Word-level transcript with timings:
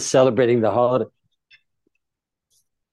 celebrating 0.00 0.60
the 0.60 0.70
holiday. 0.70 1.06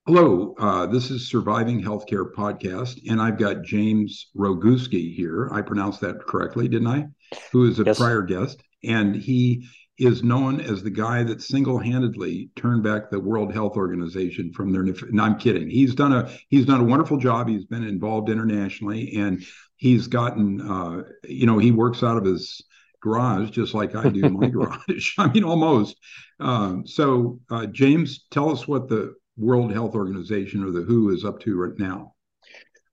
Hello, 0.06 0.54
uh, 0.58 0.84
this 0.84 1.10
is 1.10 1.30
Surviving 1.30 1.82
Healthcare 1.82 2.30
Podcast, 2.30 3.00
and 3.08 3.22
I've 3.22 3.38
got 3.38 3.62
James 3.62 4.30
Roguski 4.36 5.14
here. 5.14 5.48
I 5.50 5.62
pronounced 5.62 6.02
that 6.02 6.20
correctly, 6.20 6.68
didn't 6.68 6.88
I? 6.88 7.06
Who 7.52 7.66
is 7.66 7.80
a 7.80 7.84
yes. 7.84 7.98
prior 7.98 8.20
guest, 8.20 8.62
and 8.82 9.16
he 9.16 9.66
is 9.98 10.22
known 10.22 10.60
as 10.60 10.82
the 10.82 10.90
guy 10.90 11.22
that 11.22 11.40
single-handedly 11.40 12.50
turned 12.54 12.82
back 12.82 13.08
the 13.08 13.18
World 13.20 13.54
Health 13.54 13.76
Organization 13.76 14.52
from 14.52 14.72
their. 14.72 14.82
No, 14.82 15.22
I'm 15.22 15.38
kidding. 15.38 15.70
He's 15.70 15.94
done 15.94 16.12
a 16.12 16.30
he's 16.50 16.66
done 16.66 16.80
a 16.80 16.84
wonderful 16.84 17.16
job. 17.16 17.48
He's 17.48 17.64
been 17.64 17.84
involved 17.84 18.28
internationally, 18.28 19.16
and 19.16 19.42
he's 19.76 20.06
gotten. 20.06 20.60
Uh, 20.60 21.02
you 21.26 21.46
know, 21.46 21.58
he 21.58 21.70
works 21.70 22.02
out 22.02 22.18
of 22.18 22.24
his 22.24 22.62
garage 23.04 23.50
just 23.50 23.74
like 23.74 23.94
I 23.94 24.08
do 24.08 24.30
my 24.30 24.48
garage. 24.56 25.12
I 25.18 25.28
mean, 25.28 25.44
almost. 25.44 25.96
Um, 26.40 26.86
so, 26.86 27.38
uh, 27.50 27.66
James, 27.66 28.24
tell 28.30 28.50
us 28.50 28.66
what 28.66 28.88
the 28.88 29.14
World 29.36 29.72
Health 29.72 29.94
Organization 29.94 30.64
or 30.64 30.70
the 30.70 30.82
WHO 30.82 31.10
is 31.10 31.24
up 31.24 31.38
to 31.40 31.60
right 31.60 31.78
now. 31.78 32.14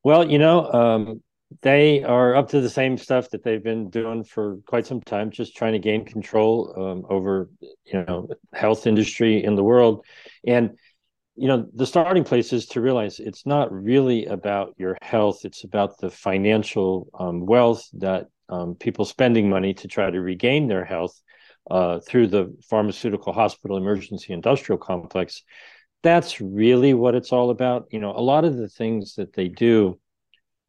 Well, 0.04 0.30
you 0.30 0.38
know, 0.38 0.72
um, 0.72 1.22
they 1.62 2.04
are 2.04 2.36
up 2.36 2.50
to 2.50 2.60
the 2.60 2.70
same 2.70 2.98
stuff 2.98 3.30
that 3.30 3.44
they've 3.44 3.64
been 3.64 3.90
doing 3.90 4.24
for 4.24 4.58
quite 4.66 4.86
some 4.86 5.02
time, 5.02 5.32
just 5.32 5.56
trying 5.56 5.74
to 5.74 5.80
gain 5.80 6.06
control 6.06 6.74
um, 6.78 7.06
over, 7.10 7.50
you 7.62 8.04
know, 8.04 8.28
health 8.54 8.88
industry 8.88 9.44
in 9.44 9.56
the 9.56 9.64
world. 9.64 10.04
And, 10.46 10.72
you 11.36 11.48
know, 11.48 11.68
the 11.74 11.86
starting 11.86 12.24
place 12.24 12.52
is 12.52 12.66
to 12.68 12.82
realize 12.82 13.20
it's 13.20 13.46
not 13.46 13.72
really 13.72 14.26
about 14.26 14.74
your 14.78 14.98
health; 15.02 15.46
it's 15.46 15.64
about 15.64 15.98
the 16.00 16.10
financial 16.10 17.08
um, 17.18 17.46
wealth 17.46 17.88
that 17.94 18.28
um, 18.52 18.76
people 18.76 19.06
spending 19.06 19.50
money 19.50 19.74
to 19.74 19.88
try 19.88 20.12
to 20.12 20.22
regain 20.22 20.68
their 20.68 20.86
health 20.86 21.20
uh, 21.70 22.00
through 22.00 22.28
the 22.28 22.56
pharmaceutical 22.70 23.34
hospital 23.34 23.78
emergency 23.78 24.34
industrial 24.34 24.78
complex. 24.78 25.44
That's 26.04 26.42
really 26.42 26.94
what 26.94 27.16
it's 27.16 27.32
all 27.32 27.50
about. 27.50 27.88
You 27.92 28.00
know, 28.00 28.12
a 28.12 28.22
lot 28.22 28.46
of 28.46 28.58
the 28.58 28.68
things 28.68 29.16
that 29.16 29.34
they 29.34 29.48
do 29.48 30.00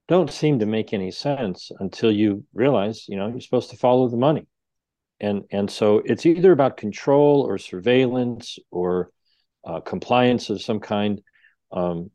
don't 0.08 0.30
seem 0.30 0.58
to 0.58 0.66
make 0.66 0.92
any 0.92 1.10
sense 1.10 1.70
until 1.80 2.12
you 2.12 2.44
realize, 2.54 3.08
you 3.08 3.16
know, 3.16 3.28
you're 3.28 3.40
supposed 3.40 3.70
to 3.70 3.76
follow 3.76 4.08
the 4.08 4.16
money. 4.16 4.46
And, 5.20 5.44
and 5.50 5.70
so 5.70 6.02
it's 6.04 6.26
either 6.26 6.52
about 6.52 6.76
control 6.76 7.42
or 7.42 7.56
surveillance 7.56 8.58
or 8.70 9.10
uh, 9.64 9.80
compliance 9.80 10.50
of 10.50 10.60
some 10.60 10.80
kind. 10.80 11.20
Um, 11.70 12.10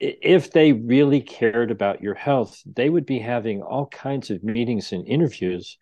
if 0.00 0.50
they 0.50 0.72
really 0.72 1.20
cared 1.20 1.70
about 1.70 2.02
your 2.02 2.14
health, 2.14 2.60
they 2.64 2.88
would 2.88 3.06
be 3.06 3.18
having 3.18 3.62
all 3.62 3.86
kinds 3.86 4.30
of 4.30 4.42
meetings 4.42 4.92
and 4.92 5.06
interviews 5.06 5.76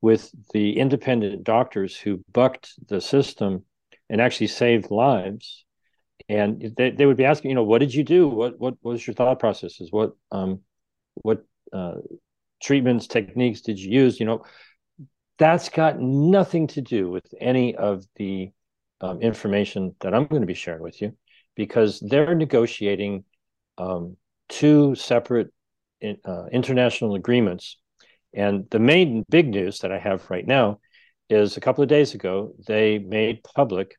with 0.00 0.30
the 0.52 0.78
independent 0.78 1.42
doctors 1.44 1.96
who 1.96 2.22
bucked 2.32 2.72
the 2.88 3.00
system 3.00 3.64
and 4.08 4.20
actually 4.20 4.46
saved 4.46 4.90
lives. 4.90 5.64
And 6.28 6.72
they, 6.76 6.90
they 6.90 7.06
would 7.06 7.16
be 7.16 7.24
asking, 7.24 7.50
you 7.50 7.54
know, 7.56 7.64
what 7.64 7.80
did 7.80 7.92
you 7.92 8.04
do? 8.04 8.28
What 8.28 8.58
what 8.58 8.74
was 8.82 9.06
your 9.06 9.14
thought 9.14 9.40
processes? 9.40 9.88
What 9.90 10.12
um 10.30 10.60
what 11.14 11.44
uh, 11.72 11.96
treatments, 12.62 13.06
techniques 13.06 13.60
did 13.60 13.78
you 13.78 13.90
use? 13.90 14.20
You 14.20 14.26
know, 14.26 14.44
that's 15.38 15.68
got 15.68 15.98
nothing 15.98 16.68
to 16.68 16.80
do 16.80 17.10
with 17.10 17.26
any 17.40 17.74
of 17.74 18.04
the 18.16 18.50
um, 19.00 19.20
information 19.20 19.94
that 20.00 20.14
I'm 20.14 20.26
going 20.26 20.42
to 20.42 20.46
be 20.46 20.54
sharing 20.54 20.82
with 20.82 21.02
you 21.02 21.12
because 21.56 22.00
they're 22.00 22.34
negotiating 22.34 23.24
um, 23.78 24.16
two 24.48 24.94
separate 24.94 25.52
in, 26.00 26.18
uh, 26.24 26.46
international 26.52 27.14
agreements. 27.14 27.78
And 28.32 28.68
the 28.70 28.78
main 28.78 29.24
big 29.28 29.48
news 29.48 29.80
that 29.80 29.92
I 29.92 29.98
have 29.98 30.28
right 30.30 30.46
now 30.46 30.80
is 31.30 31.56
a 31.56 31.60
couple 31.60 31.82
of 31.82 31.88
days 31.88 32.14
ago, 32.14 32.54
they 32.66 32.98
made 32.98 33.44
public 33.44 33.96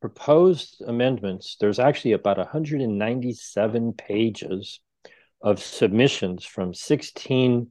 proposed 0.00 0.82
amendments. 0.86 1.56
There's 1.60 1.78
actually 1.78 2.12
about 2.12 2.38
197 2.38 3.92
pages 3.94 4.80
of 5.42 5.60
submissions 5.60 6.44
from 6.44 6.74
16 6.74 7.68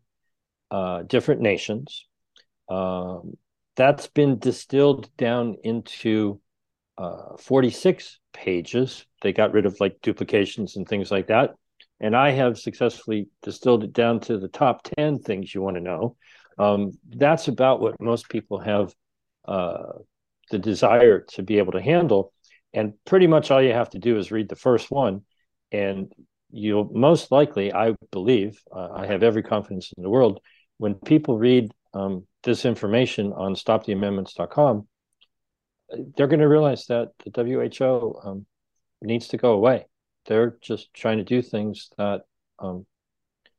uh, 0.72 1.04
different 1.04 1.42
nations. 1.42 2.06
Um, 2.70 3.38
that's 3.76 4.08
been 4.08 4.40
distilled 4.40 5.10
down 5.18 5.56
into 5.64 6.42
uh, 6.98 7.38
46 7.38 8.20
pages. 8.34 9.06
They 9.22 9.34
got 9.34 9.54
rid 9.54 9.66
of 9.66 9.80
like 9.80 9.98
duplications 10.02 10.76
and 10.76 10.88
things 10.88 11.12
like 11.12 11.28
that. 11.28 11.56
And 12.00 12.16
I 12.16 12.32
have 12.32 12.60
successfully 12.60 13.28
distilled 13.42 13.84
it 13.84 13.94
down 13.94 14.20
to 14.22 14.38
the 14.38 14.48
top 14.48 14.84
10 14.98 15.20
things 15.20 15.54
you 15.54 15.62
want 15.62 15.78
to 15.78 15.82
know. 15.82 16.16
Um, 16.60 16.92
that's 17.10 17.48
about 17.48 17.82
what 17.82 18.00
most 18.00 18.30
people 18.30 18.60
have 18.60 18.94
uh, 19.48 19.94
the 20.52 20.60
desire 20.60 21.22
to 21.34 21.44
be 21.44 21.58
able 21.58 21.74
to 21.74 21.82
handle. 21.82 22.34
And 22.74 22.94
pretty 23.06 23.28
much 23.28 23.50
all 23.52 23.62
you 23.62 23.74
have 23.74 23.90
to 23.92 24.00
do 24.00 24.18
is 24.18 24.32
read 24.32 24.50
the 24.50 24.56
first 24.56 24.92
one, 24.92 25.22
and 25.72 26.12
you'll 26.52 26.90
most 26.94 27.32
likely, 27.32 27.74
I 27.74 27.96
believe, 28.12 28.60
uh, 28.72 28.90
I 28.94 29.08
have 29.08 29.24
every 29.24 29.44
confidence 29.44 29.92
in 29.96 30.04
the 30.04 30.10
world, 30.10 30.40
when 30.78 30.96
people 30.96 31.38
read 31.38 31.72
um, 31.94 32.28
this 32.44 32.66
information 32.66 33.34
on 33.34 33.56
stoptheamendments.com, 33.56 34.88
they're 36.16 36.28
going 36.28 36.40
to 36.40 36.48
realize 36.48 36.86
that 36.88 37.12
the 37.26 37.44
WHO 37.44 38.20
um, 38.24 38.46
needs 39.02 39.28
to 39.30 39.38
go 39.38 39.54
away. 39.54 39.86
They're 40.26 40.58
just 40.62 40.94
trying 40.94 41.18
to 41.18 41.24
do 41.24 41.42
things 41.42 41.90
that 41.98 42.22
um, 42.60 42.86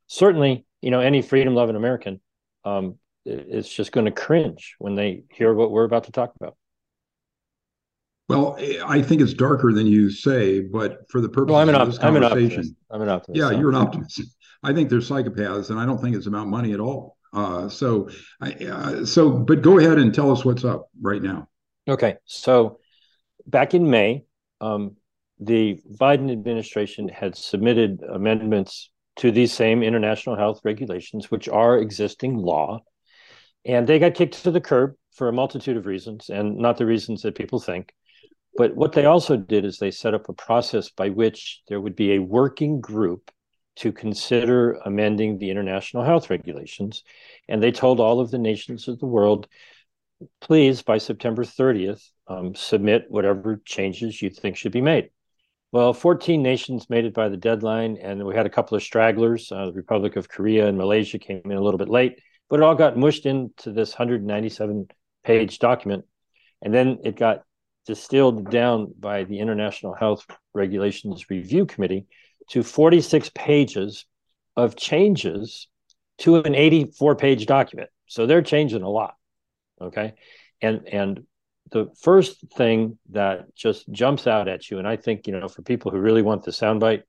certainly, 0.07 0.65
you 0.81 0.91
know, 0.91 0.99
any 0.99 1.21
freedom 1.21 1.55
loving 1.55 1.75
American 1.75 2.21
um, 2.65 2.95
is 3.25 3.67
just 3.67 3.91
going 3.91 4.05
to 4.05 4.11
cringe 4.11 4.75
when 4.79 4.95
they 4.95 5.23
hear 5.31 5.53
what 5.53 5.71
we're 5.71 5.85
about 5.85 6.05
to 6.05 6.11
talk 6.11 6.33
about. 6.35 6.55
Well, 8.27 8.57
I 8.85 9.01
think 9.01 9.21
it's 9.21 9.33
darker 9.33 9.73
than 9.73 9.87
you 9.87 10.11
say, 10.11 10.59
but 10.59 11.09
for 11.09 11.19
the 11.19 11.29
purpose 11.29 11.51
well, 11.51 11.61
I'm 11.61 11.69
an, 11.69 11.75
of 11.75 11.87
this 11.87 11.97
I'm 11.97 12.13
conversation, 12.13 12.75
I'm 12.91 13.01
an 13.01 13.09
optimist. 13.09 13.39
Yeah, 13.39 13.57
you're 13.57 13.69
an 13.69 13.75
optimist. 13.75 14.21
I 14.63 14.71
think 14.71 14.89
they're 14.89 14.99
psychopaths, 14.99 15.71
and 15.71 15.79
I 15.79 15.85
don't 15.85 15.99
think 15.99 16.15
it's 16.15 16.27
about 16.27 16.47
money 16.47 16.73
at 16.73 16.79
all. 16.79 17.17
Uh, 17.33 17.69
so, 17.69 18.09
I, 18.39 18.51
uh, 18.51 19.05
so, 19.05 19.31
but 19.31 19.63
go 19.63 19.79
ahead 19.79 19.97
and 19.97 20.13
tell 20.13 20.31
us 20.31 20.45
what's 20.45 20.63
up 20.63 20.89
right 21.01 21.23
now. 21.23 21.47
Okay, 21.89 22.17
so 22.25 22.79
back 23.47 23.73
in 23.73 23.89
May, 23.89 24.23
um, 24.61 24.95
the 25.39 25.81
Biden 25.99 26.31
administration 26.31 27.09
had 27.09 27.35
submitted 27.35 28.03
amendments 28.03 28.91
to 29.15 29.31
these 29.31 29.51
same 29.51 29.81
international 29.81 30.35
health 30.35 30.61
regulations, 30.63 31.31
which 31.31 31.49
are 31.49 31.79
existing 31.79 32.37
law, 32.37 32.83
and 33.65 33.87
they 33.87 33.97
got 33.97 34.13
kicked 34.13 34.43
to 34.43 34.51
the 34.51 34.61
curb 34.61 34.93
for 35.13 35.29
a 35.29 35.33
multitude 35.33 35.77
of 35.77 35.87
reasons, 35.87 36.29
and 36.29 36.57
not 36.57 36.77
the 36.77 36.85
reasons 36.85 37.23
that 37.23 37.33
people 37.33 37.59
think. 37.59 37.91
But 38.55 38.75
what 38.75 38.93
they 38.93 39.05
also 39.05 39.35
did 39.35 39.65
is 39.65 39.79
they 39.79 39.91
set 39.91 40.13
up 40.13 40.29
a 40.29 40.33
process 40.33 40.89
by 40.91 41.09
which 41.09 41.63
there 41.69 41.81
would 41.81 41.95
be 41.95 42.13
a 42.13 42.19
working 42.19 42.81
group 42.81 43.31
to 43.77 43.91
consider 43.91 44.73
amending 44.85 45.39
the 45.39 45.49
international 45.49 46.03
health 46.03 46.29
regulations. 46.29 47.03
And 47.47 47.63
they 47.63 47.71
told 47.71 47.99
all 47.99 48.19
of 48.19 48.29
the 48.29 48.37
nations 48.37 48.87
of 48.87 48.99
the 48.99 49.05
world, 49.05 49.47
please, 50.41 50.81
by 50.81 50.97
September 50.97 51.43
30th, 51.43 52.03
um, 52.27 52.55
submit 52.55 53.05
whatever 53.09 53.61
changes 53.65 54.21
you 54.21 54.29
think 54.29 54.57
should 54.57 54.71
be 54.71 54.81
made. 54.81 55.09
Well, 55.71 55.93
14 55.93 56.41
nations 56.41 56.89
made 56.89 57.05
it 57.05 57.13
by 57.13 57.29
the 57.29 57.37
deadline, 57.37 57.97
and 58.01 58.25
we 58.25 58.35
had 58.35 58.45
a 58.45 58.49
couple 58.49 58.75
of 58.75 58.83
stragglers. 58.83 59.51
Uh, 59.51 59.65
the 59.67 59.73
Republic 59.73 60.15
of 60.15 60.27
Korea 60.27 60.67
and 60.67 60.77
Malaysia 60.77 61.19
came 61.19 61.41
in 61.45 61.51
a 61.51 61.61
little 61.61 61.77
bit 61.77 61.89
late, 61.89 62.19
but 62.49 62.59
it 62.59 62.63
all 62.63 62.75
got 62.75 62.97
mushed 62.97 63.25
into 63.25 63.71
this 63.71 63.91
197 63.91 64.87
page 65.23 65.59
document. 65.59 66.05
And 66.61 66.73
then 66.73 66.99
it 67.03 67.15
got 67.15 67.43
distilled 67.85 68.49
down 68.49 68.93
by 68.99 69.23
the 69.25 69.39
International 69.39 69.93
Health 69.93 70.25
Regulations 70.53 71.29
Review 71.29 71.65
Committee 71.65 72.07
to 72.49 72.63
46 72.63 73.29
pages 73.35 74.05
of 74.57 74.75
changes 74.75 75.67
to 76.19 76.37
an 76.37 76.55
84 76.55 77.15
page 77.15 77.45
document. 77.45 77.89
So 78.07 78.25
they're 78.25 78.41
changing 78.41 78.81
a 78.81 78.89
lot. 78.89 79.13
Okay. 79.81 80.13
And 80.61 80.87
and 80.91 81.23
the 81.71 81.87
first 82.01 82.43
thing 82.55 82.97
that 83.11 83.53
just 83.55 83.89
jumps 83.91 84.27
out 84.27 84.47
at 84.47 84.69
you, 84.69 84.79
and 84.79 84.87
I 84.87 84.95
think, 84.95 85.27
you 85.27 85.39
know, 85.39 85.47
for 85.47 85.61
people 85.61 85.91
who 85.91 85.99
really 85.99 86.21
want 86.21 86.43
the 86.43 86.51
soundbite, 86.51 87.03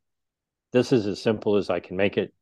this 0.73 0.93
is 0.93 1.07
as 1.07 1.23
simple 1.23 1.57
as 1.57 1.71
I 1.71 1.81
can 1.81 1.97
make 1.97 2.19
it. 2.19 2.33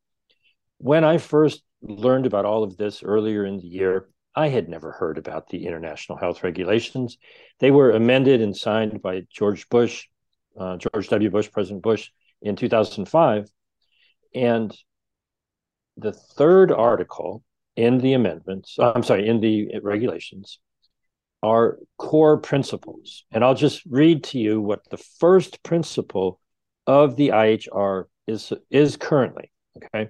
When 0.77 1.03
I 1.03 1.17
first 1.17 1.63
learned 1.81 2.25
about 2.25 2.45
all 2.45 2.63
of 2.63 2.77
this 2.77 3.03
earlier 3.03 3.45
in 3.45 3.57
the 3.57 3.67
year, 3.67 4.09
I 4.35 4.49
had 4.49 4.69
never 4.69 4.91
heard 4.91 5.17
about 5.17 5.49
the 5.49 5.65
international 5.65 6.17
health 6.17 6.43
regulations. 6.43 7.17
They 7.59 7.71
were 7.71 7.91
amended 7.91 8.41
and 8.41 8.55
signed 8.55 9.01
by 9.01 9.23
George 9.31 9.67
Bush, 9.69 10.07
uh, 10.59 10.77
George 10.77 11.09
W. 11.09 11.29
Bush, 11.29 11.51
President 11.51 11.81
Bush, 11.81 12.09
in 12.41 12.55
2005. 12.55 13.49
And 14.35 14.75
the 15.97 16.13
third 16.13 16.71
article 16.71 17.43
in 17.79 17.99
the 17.99 18.11
amendments, 18.11 18.75
I'm 18.77 19.03
sorry, 19.03 19.25
in 19.25 19.39
the 19.39 19.79
regulations, 19.81 20.59
are 21.41 21.79
core 21.97 22.37
principles. 22.37 23.23
And 23.31 23.41
I'll 23.41 23.55
just 23.55 23.85
read 23.85 24.25
to 24.25 24.37
you 24.37 24.59
what 24.59 24.81
the 24.89 24.97
first 24.97 25.63
principle 25.63 26.41
of 26.85 27.15
the 27.15 27.29
IHR 27.29 28.03
is, 28.27 28.51
is 28.69 28.97
currently. 28.97 29.49
Okay. 29.77 30.09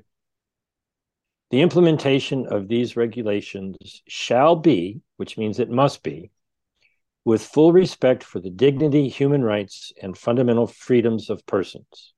The 1.52 1.62
implementation 1.62 2.48
of 2.48 2.68
these 2.68 2.98
regulations 2.98 4.02
shall 4.08 4.56
be, 4.56 5.02
which 5.18 5.38
means 5.38 5.60
it 5.60 5.70
must 5.70 6.02
be, 6.02 6.32
with 7.24 7.46
full 7.46 7.72
respect 7.72 8.24
for 8.24 8.40
the 8.40 8.50
dignity, 8.50 9.10
human 9.10 9.44
rights, 9.44 9.94
and 10.02 10.18
fundamental 10.18 10.66
freedoms 10.66 11.30
of 11.30 11.46
persons. 11.46 12.14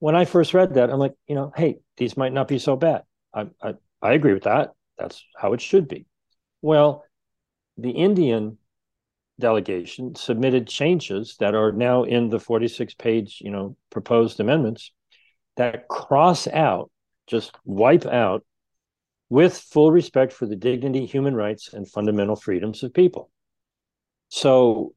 When 0.00 0.14
I 0.14 0.26
first 0.26 0.52
read 0.52 0.74
that, 0.74 0.90
I'm 0.90 0.98
like, 0.98 1.14
you 1.26 1.34
know, 1.34 1.50
hey, 1.56 1.78
these 1.96 2.18
might 2.18 2.34
not 2.34 2.46
be 2.46 2.58
so 2.58 2.76
bad. 2.76 3.04
I, 3.32 3.46
I, 3.62 3.74
I 4.02 4.12
agree 4.12 4.34
with 4.34 4.44
that. 4.44 4.72
That's 4.98 5.24
how 5.36 5.52
it 5.52 5.60
should 5.60 5.88
be. 5.88 6.06
Well, 6.62 7.04
the 7.76 7.90
Indian 7.90 8.58
delegation 9.38 10.14
submitted 10.14 10.66
changes 10.66 11.36
that 11.40 11.54
are 11.54 11.72
now 11.72 12.04
in 12.04 12.28
the 12.28 12.38
46 12.38 12.94
page, 12.94 13.38
you 13.40 13.50
know, 13.50 13.76
proposed 13.90 14.38
amendments 14.40 14.92
that 15.56 15.88
cross 15.88 16.46
out, 16.46 16.90
just 17.26 17.56
wipe 17.64 18.06
out 18.06 18.44
with 19.28 19.56
full 19.56 19.92
respect 19.92 20.32
for 20.32 20.46
the 20.46 20.56
dignity, 20.56 21.06
human 21.06 21.34
rights, 21.34 21.72
and 21.72 21.88
fundamental 21.88 22.36
freedoms 22.36 22.82
of 22.82 22.92
people. 22.92 23.30
So 24.28 24.94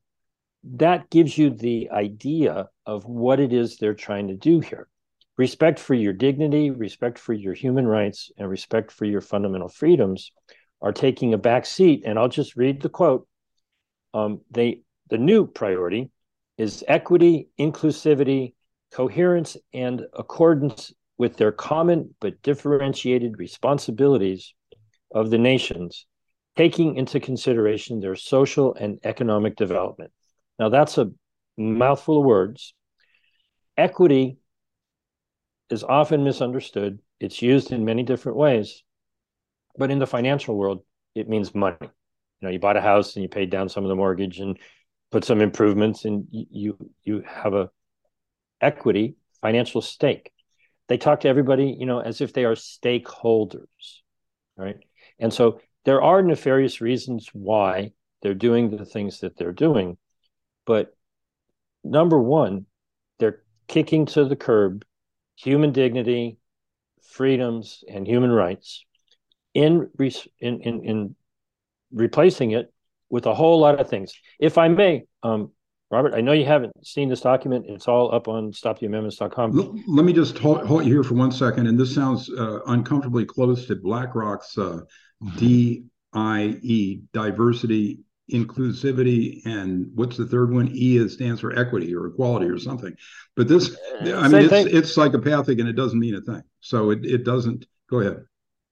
that 0.64 1.10
gives 1.10 1.38
you 1.38 1.50
the 1.50 1.90
idea 1.92 2.70
of 2.86 3.06
what 3.06 3.40
it 3.40 3.54
is 3.54 3.78
they're 3.78 3.94
trying 3.94 4.28
to 4.30 4.36
do 4.36 4.60
here. 4.60 4.88
Respect 5.38 5.80
for 5.80 5.94
your 5.96 6.14
dignity, 6.14 6.70
respect 6.70 7.18
for 7.18 7.34
your 7.34 7.54
human 7.54 7.88
rights, 7.88 8.32
and 8.38 8.50
respect 8.50 8.92
for 8.92 9.06
your 9.06 9.22
fundamental 9.22 9.68
freedoms 9.68 10.32
are 10.82 10.92
taking 10.92 11.34
a 11.34 11.38
back 11.38 11.66
seat. 11.66 12.04
And 12.06 12.20
I'll 12.20 12.30
just 12.30 12.56
read 12.56 12.82
the 12.82 12.90
quote. 12.90 13.28
Um, 14.14 14.42
they 14.52 14.82
the 15.10 15.18
new 15.18 15.48
priority 15.48 16.12
is 16.58 16.84
equity, 16.88 17.50
inclusivity, 17.60 18.54
coherence, 18.92 19.58
and 19.74 20.06
accordance 20.14 20.94
with 21.18 21.38
their 21.38 21.52
common 21.52 22.16
but 22.20 22.42
differentiated 22.42 23.40
responsibilities 23.40 24.54
of 25.12 25.30
the 25.30 25.38
nations 25.38 26.06
taking 26.56 26.96
into 26.96 27.20
consideration 27.20 28.00
their 28.00 28.16
social 28.16 28.76
and 28.76 29.00
economic 29.04 29.56
development. 29.56 30.12
Now, 30.60 30.70
that's 30.70 30.98
a 30.98 31.12
mouthful 31.58 32.20
of 32.20 32.26
words. 32.26 32.74
Equity 33.76 34.38
is 35.74 35.84
often 35.84 36.24
misunderstood, 36.24 37.00
it's 37.20 37.42
used 37.42 37.72
in 37.72 37.84
many 37.84 38.04
different 38.04 38.38
ways. 38.38 38.84
But 39.78 39.92
in 39.92 40.00
the 40.00 40.08
financial 40.08 40.56
world, 40.56 40.84
it 41.16 41.28
means 41.28 41.56
money. 41.56 41.78
You 41.81 41.90
know, 42.42 42.50
you 42.50 42.60
bought 42.60 42.78
a 42.78 42.81
house 42.81 43.16
and 43.16 43.24
you 43.24 43.30
paid 43.30 43.50
down 43.50 43.70
some 43.70 43.84
of 43.84 43.90
the 43.90 43.96
mortgage 43.96 44.40
and 44.40 44.58
put 45.12 45.25
some 45.25 45.42
improvements, 45.42 46.06
and 46.06 46.28
you 46.31 46.78
you 47.04 47.24
have 47.28 47.54
a 47.54 47.70
equity 48.62 49.16
financial 49.42 49.81
stake. 49.81 50.31
They 50.88 50.98
talk 50.98 51.22
to 51.22 51.28
everybody, 51.28 51.75
you 51.78 51.86
know, 51.86 52.00
as 52.00 52.22
if 52.22 52.34
they 52.34 52.46
are 52.46 52.56
stakeholders, 52.56 54.02
right? 54.56 54.78
And 55.20 55.34
so 55.34 55.60
there 55.86 56.02
are 56.02 56.22
nefarious 56.22 56.81
reasons 56.81 57.30
why 57.34 57.94
they're 58.22 58.34
doing 58.34 58.70
the 58.70 58.86
things 58.86 59.20
that 59.22 59.38
they're 59.38 59.52
doing. 59.52 59.98
But 60.66 60.96
number 61.84 62.20
one, 62.20 62.66
they're 63.20 63.42
kicking 63.68 64.06
to 64.08 64.25
the 64.25 64.36
curb 64.36 64.86
human 65.36 65.72
dignity, 65.72 66.38
freedoms, 67.02 67.84
and 67.88 68.08
human 68.08 68.32
rights 68.32 68.86
in, 69.54 69.90
in, 70.00 70.62
in, 70.62 70.84
in 70.84 71.16
replacing 71.92 72.52
it 72.52 72.74
with 73.10 73.26
a 73.26 73.34
whole 73.34 73.60
lot 73.60 73.80
of 73.80 73.90
things. 73.90 74.14
If 74.40 74.58
I 74.58 74.68
may, 74.68 75.04
um, 75.22 75.52
Robert, 75.92 76.16
I 76.16 76.22
know 76.22 76.32
you 76.32 76.46
haven't 76.46 76.86
seen 76.86 77.10
this 77.10 77.22
document. 77.22 77.66
It's 77.70 77.88
all 77.88 78.14
up 78.14 78.28
on 78.28 78.52
stoptheamendments.com. 78.52 79.84
Let 79.88 80.04
me 80.06 80.12
just 80.14 80.40
hold, 80.40 80.66
hold 80.66 80.86
you 80.86 80.92
here 80.92 81.04
for 81.04 81.14
one 81.14 81.32
second. 81.32 81.68
And 81.68 81.80
this 81.80 81.94
sounds 81.94 82.32
uh, 82.32 82.62
uncomfortably 82.66 83.26
close 83.26 83.68
to 83.68 83.76
BlackRock's 83.76 84.58
uh, 84.58 84.80
DIE, 85.38 87.02
diversity, 87.14 88.00
inclusivity, 88.31 89.46
and 89.46 89.88
what's 89.96 90.18
the 90.18 90.25
third 90.25 90.54
one? 90.54 90.70
E 90.74 90.98
is, 90.98 91.14
stands 91.14 91.42
for 91.42 91.58
equity 91.58 91.94
or 91.94 92.08
equality 92.08 92.48
or 92.48 92.58
something. 92.58 92.96
But 93.36 93.48
this, 93.48 93.75
uh, 94.02 94.16
I 94.16 94.28
mean, 94.28 94.50
it's, 94.52 94.74
it's 94.74 94.94
psychopathic 94.94 95.60
and 95.60 95.68
it 95.68 95.74
doesn't 95.74 96.00
mean 96.00 96.16
a 96.16 96.22
thing. 96.22 96.44
So 96.62 96.92
it, 96.92 97.06
it 97.06 97.24
doesn't. 97.24 97.66
Go 97.90 98.00
ahead. 98.00 98.24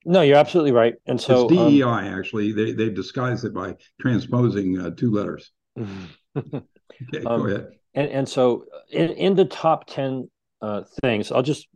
No, 0.05 0.21
you're 0.21 0.37
absolutely 0.37 0.71
right. 0.71 0.95
And 1.05 1.19
so 1.19 1.47
it's 1.47 1.53
DEI 1.53 1.83
um, 1.83 2.05
actually. 2.05 2.53
They 2.53 2.71
they 2.71 2.89
disguised 2.89 3.45
it 3.45 3.53
by 3.53 3.75
transposing 3.99 4.79
uh, 4.79 4.91
two 4.91 5.11
letters. 5.11 5.51
okay, 5.79 5.95
um, 7.25 7.41
go 7.41 7.47
ahead. 7.47 7.67
And 7.93 8.09
and 8.09 8.29
so 8.29 8.65
in 8.89 9.11
in 9.11 9.35
the 9.35 9.45
top 9.45 9.85
ten 9.85 10.29
uh, 10.61 10.83
things, 11.01 11.31
I'll 11.31 11.43
just 11.43 11.67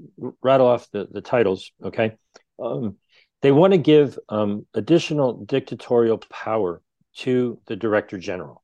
rattle 0.42 0.68
off 0.68 0.89
the 0.92 1.07
the 1.12 1.22
titles. 1.22 1.72
Okay, 1.83 2.16
um, 2.60 2.95
they 3.44 3.51
want 3.51 3.74
to 3.74 3.77
give 3.77 4.18
um, 4.30 4.66
additional 4.74 5.45
dictatorial 5.45 6.18
power 6.18 6.81
to 7.15 7.59
the 7.67 7.75
director 7.75 8.17
general. 8.17 8.63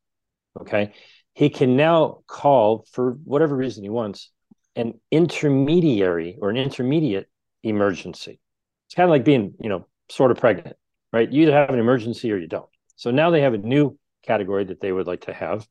Okay. 0.59 0.94
He 1.33 1.50
can 1.50 1.77
now 1.77 2.19
call, 2.27 2.86
for 2.92 3.18
whatever 3.24 3.56
reason 3.56 3.83
he 3.83 3.89
wants, 3.89 4.31
an 4.75 5.00
intermediary 5.12 6.38
or 6.42 6.50
an 6.50 6.57
intermediate 6.57 7.30
emergency. 7.63 8.39
It's 8.88 8.95
kind 8.95 9.06
of 9.06 9.12
like 9.12 9.24
being, 9.24 9.53
you 9.62 9.69
know, 9.69 9.88
sort 10.09 10.31
of 10.31 10.38
pregnant, 10.38 10.75
right? 11.13 11.31
You 11.31 11.44
either 11.44 11.53
have 11.53 11.69
an 11.69 11.80
emergency 11.80 12.31
or 12.31 12.38
you 12.38 12.48
don't. 12.48 12.69
So 12.98 13.12
now 13.12 13.30
they 13.30 13.42
have 13.42 13.53
a 13.53 13.57
new 13.57 13.98
category 14.24 14.65
that 14.65 14.81
they 14.81 14.92
would 14.92 15.07
like 15.07 15.21
to 15.21 15.33
have. 15.33 15.65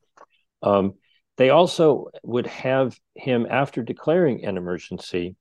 Um, 0.63 0.95
they 1.37 1.49
also 1.49 2.07
would 2.23 2.47
have 2.47 2.99
him, 3.15 3.47
after 3.49 3.83
declaring 3.83 4.45
an 4.45 4.57
emergency, 4.57 5.35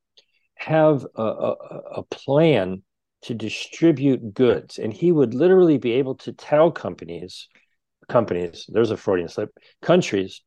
have 0.54 1.06
a, 1.16 1.22
a, 1.22 1.52
a 1.96 2.02
plan 2.02 2.82
to 3.22 3.34
distribute 3.34 4.34
goods. 4.34 4.78
And 4.78 4.92
he 4.92 5.12
would 5.12 5.34
literally 5.34 5.78
be 5.78 5.92
able 5.92 6.16
to 6.16 6.32
tell 6.32 6.70
companies 6.70 7.48
companies 8.08 8.66
there's 8.68 8.90
a 8.90 8.96
freudian 8.96 9.28
slip 9.28 9.50
countries 9.80 10.42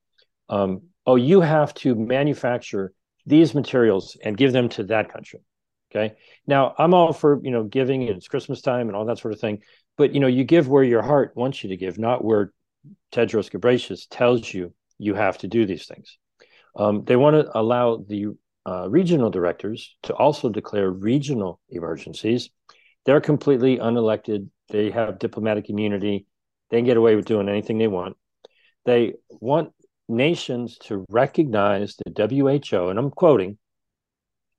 um, 0.50 0.82
oh 1.06 1.16
you 1.16 1.40
have 1.40 1.74
to 1.74 1.96
manufacture 1.96 2.92
these 3.26 3.56
materials 3.56 4.18
and 4.22 4.36
give 4.36 4.52
them 4.52 4.68
to 4.68 4.84
that 4.84 5.14
country. 5.14 5.40
Okay. 5.90 6.16
Now 6.46 6.76
i'm 6.78 6.94
all 6.94 7.14
for 7.14 7.40
you 7.44 7.52
know 7.52 7.64
giving 7.64 8.08
and 8.08 8.18
it's 8.18 8.28
christmas 8.28 8.62
time 8.62 8.88
and 8.88 8.96
all 8.96 9.06
that 9.06 9.20
sort 9.20 9.34
of 9.34 9.40
thing. 9.40 9.62
But 9.98 10.14
you 10.14 10.20
know 10.20 10.28
you 10.28 10.44
give 10.44 10.68
where 10.68 10.84
your 10.84 11.02
heart 11.02 11.32
wants 11.36 11.64
you 11.64 11.70
to 11.70 11.78
give 11.78 11.98
not 11.98 12.24
where 12.24 12.52
tedros 13.14 13.50
ghebreyesus 13.50 14.08
tells 14.10 14.54
you 14.54 14.74
you 14.98 15.14
have 15.14 15.38
to 15.40 15.48
do 15.48 15.66
these 15.66 15.86
things. 15.86 16.18
Um, 16.76 17.04
they 17.06 17.16
want 17.16 17.36
to 17.36 17.58
allow 17.58 17.98
the 17.98 18.36
uh, 18.66 18.90
regional 18.90 19.30
directors 19.30 19.96
to 20.04 20.14
also 20.14 20.50
declare 20.50 20.90
regional 20.90 21.60
emergencies. 21.70 22.50
They're 23.06 23.22
completely 23.22 23.78
unelected. 23.78 24.50
They 24.70 24.92
have 24.92 25.20
diplomatic 25.20 25.70
immunity. 25.70 26.26
They 26.70 26.78
can 26.78 26.86
get 26.86 26.98
away 26.98 27.16
with 27.16 27.26
doing 27.26 27.50
anything 27.50 27.78
they 27.78 27.88
want. 27.88 28.18
They 28.86 29.14
want 29.30 29.72
nations 30.10 30.78
to 30.84 31.06
recognize 31.10 31.96
the 31.98 32.28
WHO, 32.28 32.90
and 32.90 33.00
I'm 33.00 33.12
quoting, 33.12 33.58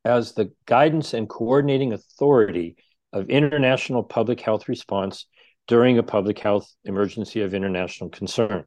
as 0.04 0.32
the 0.32 0.52
guidance 0.66 1.14
and 1.14 1.28
coordinating 1.28 1.92
authority 1.92 2.76
of 3.12 3.30
international 3.30 4.02
public 4.02 4.40
health 4.40 4.68
response 4.68 5.26
during 5.66 5.98
a 5.98 6.02
public 6.02 6.38
health 6.38 6.70
emergency 6.84 7.40
of 7.40 7.54
international 7.54 8.10
concern. 8.10 8.64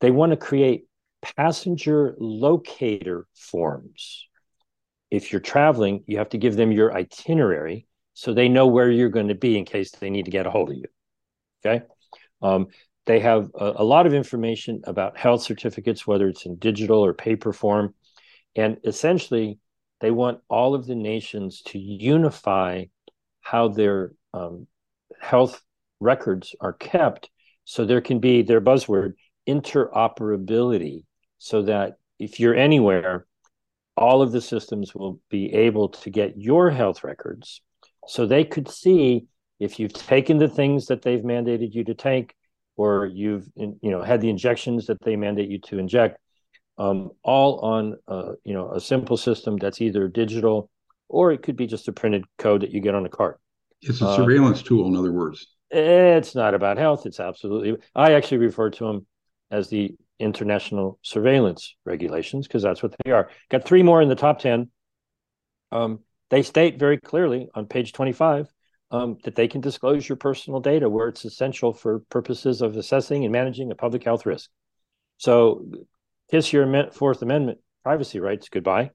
They 0.00 0.10
want 0.10 0.30
to 0.30 0.36
create 0.36 0.86
passenger 1.22 2.14
locator 2.18 3.26
forms 3.34 4.26
if 5.10 5.32
you're 5.32 5.40
traveling, 5.40 6.04
you 6.06 6.18
have 6.18 6.30
to 6.30 6.38
give 6.38 6.56
them 6.56 6.72
your 6.72 6.92
itinerary 6.92 7.86
so 8.16 8.32
they 8.32 8.48
know 8.48 8.66
where 8.66 8.90
you're 8.90 9.10
going 9.10 9.28
to 9.28 9.34
be 9.34 9.58
in 9.58 9.66
case 9.66 9.90
they 9.90 10.08
need 10.08 10.24
to 10.24 10.30
get 10.30 10.46
a 10.46 10.50
hold 10.50 10.70
of 10.70 10.76
you. 10.76 10.86
Okay. 11.64 11.84
Um, 12.40 12.68
they 13.04 13.20
have 13.20 13.50
a, 13.54 13.74
a, 13.76 13.84
lot 13.84 14.06
of 14.06 14.14
information 14.14 14.80
about 14.84 15.18
health 15.18 15.42
certificates, 15.42 16.06
whether 16.06 16.26
it's 16.26 16.46
in 16.46 16.56
digital 16.56 17.04
or 17.04 17.12
paper 17.12 17.52
form. 17.52 17.94
And 18.54 18.78
essentially, 18.84 19.58
they 20.00 20.10
want 20.10 20.40
all 20.48 20.74
of 20.74 20.86
the 20.86 20.94
nations 20.94 21.60
to 21.66 21.78
unify 21.78 22.86
how 23.42 23.68
their 23.68 24.12
um, 24.32 24.66
health 25.20 25.62
records 26.00 26.54
are 26.58 26.72
kept 26.72 27.28
so 27.64 27.84
there 27.84 28.00
can 28.00 28.18
be 28.18 28.40
their 28.40 28.62
buzzword 28.62 29.12
interoperability 29.46 31.04
so 31.36 31.62
that 31.62 31.98
if 32.18 32.40
you're 32.40 32.54
anywhere 32.54 33.26
all 33.94 34.22
of 34.22 34.32
the 34.32 34.40
systems 34.40 34.94
will 34.94 35.20
be 35.30 35.52
able 35.52 35.90
to 35.90 36.10
get 36.10 36.38
your 36.38 36.70
health 36.70 37.04
records 37.04 37.60
so 38.08 38.26
they 38.26 38.44
could 38.44 38.68
see 38.68 39.26
if 39.58 39.78
you've 39.78 39.92
taken 39.92 40.38
the 40.38 40.48
things 40.48 40.86
that 40.86 41.02
they've 41.02 41.22
mandated 41.22 41.72
you 41.72 41.84
to 41.84 41.94
take 41.94 42.34
or 42.76 43.06
you've 43.06 43.48
you 43.56 43.78
know 43.82 44.02
had 44.02 44.20
the 44.20 44.28
injections 44.28 44.86
that 44.86 45.02
they 45.02 45.16
mandate 45.16 45.48
you 45.48 45.58
to 45.58 45.78
inject 45.78 46.18
um, 46.78 47.10
all 47.22 47.60
on 47.60 47.96
uh, 48.08 48.32
you 48.44 48.54
know 48.54 48.72
a 48.72 48.80
simple 48.80 49.16
system 49.16 49.56
that's 49.56 49.80
either 49.80 50.08
digital 50.08 50.70
or 51.08 51.32
it 51.32 51.42
could 51.42 51.56
be 51.56 51.66
just 51.66 51.88
a 51.88 51.92
printed 51.92 52.24
code 52.38 52.62
that 52.62 52.70
you 52.70 52.80
get 52.80 52.94
on 52.94 53.06
a 53.06 53.08
card 53.08 53.36
it's 53.82 54.00
a 54.00 54.16
surveillance 54.16 54.60
uh, 54.60 54.64
tool 54.64 54.86
in 54.86 54.96
other 54.96 55.12
words 55.12 55.46
it's 55.70 56.34
not 56.34 56.54
about 56.54 56.78
health 56.78 57.06
it's 57.06 57.20
absolutely 57.20 57.76
i 57.94 58.12
actually 58.12 58.38
refer 58.38 58.70
to 58.70 58.84
them 58.84 59.06
as 59.50 59.68
the 59.68 59.94
international 60.18 60.98
surveillance 61.02 61.74
regulations 61.84 62.46
because 62.46 62.62
that's 62.62 62.82
what 62.82 62.94
they 63.04 63.12
are. 63.12 63.30
Got 63.50 63.64
three 63.64 63.82
more 63.82 64.00
in 64.00 64.08
the 64.08 64.14
top 64.14 64.38
10. 64.38 64.70
Um, 65.72 66.00
they 66.30 66.42
state 66.42 66.78
very 66.78 66.98
clearly 66.98 67.48
on 67.54 67.66
page 67.66 67.92
25 67.92 68.52
um, 68.90 69.18
that 69.24 69.34
they 69.34 69.48
can 69.48 69.60
disclose 69.60 70.08
your 70.08 70.16
personal 70.16 70.60
data 70.60 70.88
where 70.88 71.08
it's 71.08 71.24
essential 71.24 71.72
for 71.72 72.00
purposes 72.10 72.62
of 72.62 72.76
assessing 72.76 73.24
and 73.24 73.32
managing 73.32 73.70
a 73.70 73.74
public 73.74 74.04
health 74.04 74.26
risk. 74.26 74.50
So, 75.18 75.66
kiss 76.30 76.52
your 76.52 76.90
Fourth 76.90 77.22
Amendment 77.22 77.58
privacy 77.82 78.20
rights 78.20 78.48
goodbye. 78.48 78.90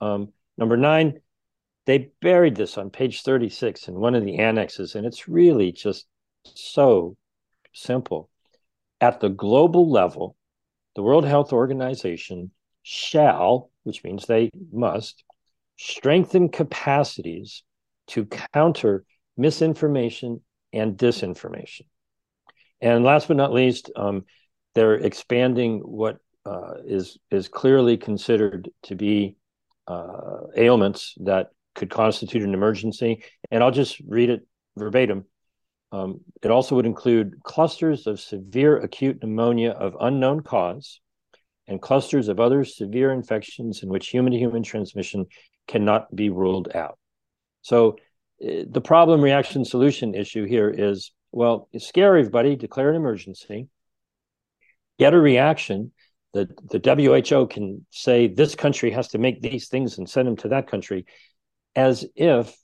Um, 0.00 0.32
number 0.58 0.76
nine, 0.76 1.20
they 1.86 2.10
buried 2.20 2.56
this 2.56 2.76
on 2.76 2.90
page 2.90 3.22
36 3.22 3.88
in 3.88 3.94
one 3.94 4.14
of 4.14 4.24
the 4.24 4.38
annexes, 4.38 4.94
and 4.94 5.06
it's 5.06 5.28
really 5.28 5.72
just 5.72 6.06
so 6.44 7.16
simple. 7.72 8.28
At 9.00 9.20
the 9.20 9.28
global 9.28 9.90
level, 9.90 10.36
the 10.94 11.02
World 11.02 11.26
Health 11.26 11.52
Organization 11.52 12.50
shall, 12.82 13.70
which 13.84 14.02
means 14.02 14.26
they 14.26 14.50
must, 14.72 15.22
strengthen 15.76 16.48
capacities 16.48 17.62
to 18.08 18.26
counter 18.52 19.04
misinformation 19.36 20.40
and 20.72 20.96
disinformation. 20.96 21.82
And 22.80 23.04
last 23.04 23.28
but 23.28 23.36
not 23.36 23.52
least, 23.52 23.90
um, 23.96 24.24
they're 24.74 24.94
expanding 24.94 25.80
what 25.80 26.18
uh, 26.44 26.74
is 26.84 27.18
is 27.30 27.48
clearly 27.48 27.96
considered 27.96 28.70
to 28.84 28.94
be 28.94 29.36
uh, 29.86 30.38
ailments 30.56 31.14
that 31.20 31.50
could 31.74 31.90
constitute 31.90 32.42
an 32.42 32.54
emergency. 32.54 33.24
And 33.50 33.62
I'll 33.62 33.70
just 33.70 34.00
read 34.06 34.30
it 34.30 34.46
verbatim. 34.76 35.24
Um, 35.92 36.20
it 36.42 36.50
also 36.50 36.74
would 36.76 36.86
include 36.86 37.42
clusters 37.42 38.06
of 38.06 38.20
severe 38.20 38.76
acute 38.76 39.22
pneumonia 39.22 39.70
of 39.70 39.96
unknown 40.00 40.42
cause 40.42 41.00
and 41.68 41.80
clusters 41.80 42.28
of 42.28 42.40
other 42.40 42.64
severe 42.64 43.12
infections 43.12 43.82
in 43.82 43.88
which 43.88 44.08
human 44.08 44.32
to 44.32 44.38
human 44.38 44.62
transmission 44.62 45.26
cannot 45.66 46.14
be 46.14 46.30
ruled 46.30 46.74
out. 46.74 46.98
So 47.62 47.96
uh, 48.42 48.64
the 48.68 48.80
problem 48.80 49.20
reaction 49.20 49.64
solution 49.64 50.14
issue 50.14 50.44
here 50.44 50.70
is 50.70 51.12
well, 51.32 51.68
scare 51.76 52.16
everybody, 52.16 52.56
declare 52.56 52.88
an 52.90 52.96
emergency, 52.96 53.68
get 54.98 55.12
a 55.12 55.20
reaction. 55.20 55.92
The, 56.32 56.48
the 56.70 57.28
WHO 57.30 57.46
can 57.46 57.84
say 57.90 58.28
this 58.28 58.54
country 58.54 58.90
has 58.90 59.08
to 59.08 59.18
make 59.18 59.42
these 59.42 59.68
things 59.68 59.98
and 59.98 60.08
send 60.08 60.28
them 60.28 60.36
to 60.36 60.48
that 60.48 60.66
country 60.66 61.04
as 61.74 62.06
if 62.14 62.56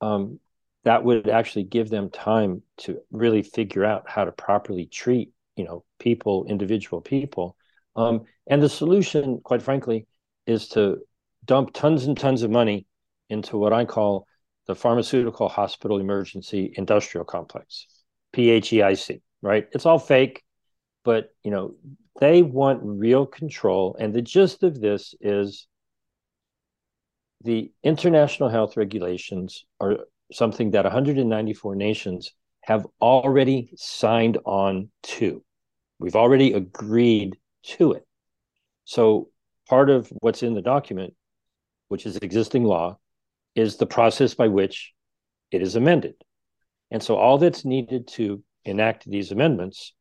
um, 0.00 0.38
that 0.84 1.02
would 1.02 1.28
actually 1.28 1.64
give 1.64 1.90
them 1.90 2.10
time 2.10 2.62
to 2.78 3.00
really 3.10 3.42
figure 3.42 3.84
out 3.84 4.04
how 4.08 4.24
to 4.24 4.32
properly 4.32 4.86
treat 4.86 5.32
you 5.56 5.64
know 5.64 5.84
people 5.98 6.46
individual 6.48 7.00
people 7.00 7.56
um, 7.96 8.22
and 8.46 8.62
the 8.62 8.68
solution 8.68 9.40
quite 9.42 9.62
frankly 9.62 10.06
is 10.46 10.68
to 10.68 10.98
dump 11.46 11.72
tons 11.72 12.06
and 12.06 12.18
tons 12.18 12.42
of 12.42 12.50
money 12.50 12.86
into 13.28 13.56
what 13.56 13.72
i 13.72 13.84
call 13.84 14.26
the 14.66 14.74
pharmaceutical 14.74 15.48
hospital 15.48 15.98
emergency 15.98 16.72
industrial 16.76 17.24
complex 17.24 17.86
pheic 18.34 19.22
right 19.42 19.68
it's 19.72 19.86
all 19.86 19.98
fake 19.98 20.42
but 21.04 21.30
you 21.42 21.50
know 21.50 21.74
they 22.20 22.42
want 22.42 22.80
real 22.82 23.26
control 23.26 23.96
and 23.98 24.14
the 24.14 24.22
gist 24.22 24.62
of 24.62 24.80
this 24.80 25.14
is 25.20 25.66
the 27.42 27.70
international 27.82 28.48
health 28.48 28.76
regulations 28.76 29.64
are 29.80 29.98
something 30.32 30.72
that 30.72 30.84
194 30.84 31.76
nations 31.76 32.32
have 32.62 32.86
already 33.00 33.70
signed 33.76 34.38
on 34.44 34.90
to. 35.02 35.42
We've 35.98 36.16
already 36.16 36.52
agreed 36.52 37.38
to 37.76 37.92
it. 37.92 38.04
So 38.84 39.28
part 39.68 39.88
of 39.90 40.12
what's 40.20 40.42
in 40.42 40.54
the 40.54 40.62
document, 40.62 41.14
which 41.88 42.06
is 42.06 42.16
existing 42.16 42.64
law, 42.64 42.98
is 43.54 43.76
the 43.76 43.86
process 43.86 44.34
by 44.34 44.48
which 44.48 44.92
it 45.50 45.62
is 45.62 45.76
amended. 45.76 46.14
And 46.90 47.02
so 47.02 47.16
all 47.16 47.38
that's 47.38 47.64
needed 47.64 48.08
to 48.08 48.42
enact 48.64 49.08
these 49.08 49.32
amendments 49.32 49.92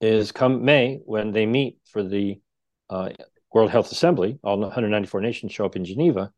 is 0.00 0.32
come 0.32 0.64
May 0.64 1.00
when 1.04 1.32
they 1.32 1.46
meet 1.46 1.78
for 1.90 2.02
the 2.02 2.40
uh, 2.90 3.10
World 3.52 3.70
Health 3.70 3.90
Assembly, 3.92 4.38
all 4.42 4.58
194 4.58 5.20
nations 5.20 5.52
show 5.52 5.64
up 5.64 5.76
in 5.76 5.84
Geneva. 5.84 6.32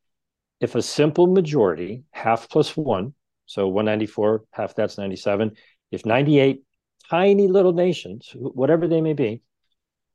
If 0.61 0.75
a 0.75 0.83
simple 0.83 1.27
majority, 1.27 2.05
half 2.11 2.49
plus 2.49 2.77
one, 2.77 3.15
so 3.47 3.67
194, 3.69 4.45
half 4.53 4.75
that's 4.75 4.99
97, 4.99 5.57
if 5.91 6.05
98 6.05 6.63
tiny 7.09 7.49
little 7.49 7.73
nations, 7.73 8.31
whatever 8.35 8.87
they 8.87 9.01
may 9.01 9.15
be, 9.15 9.43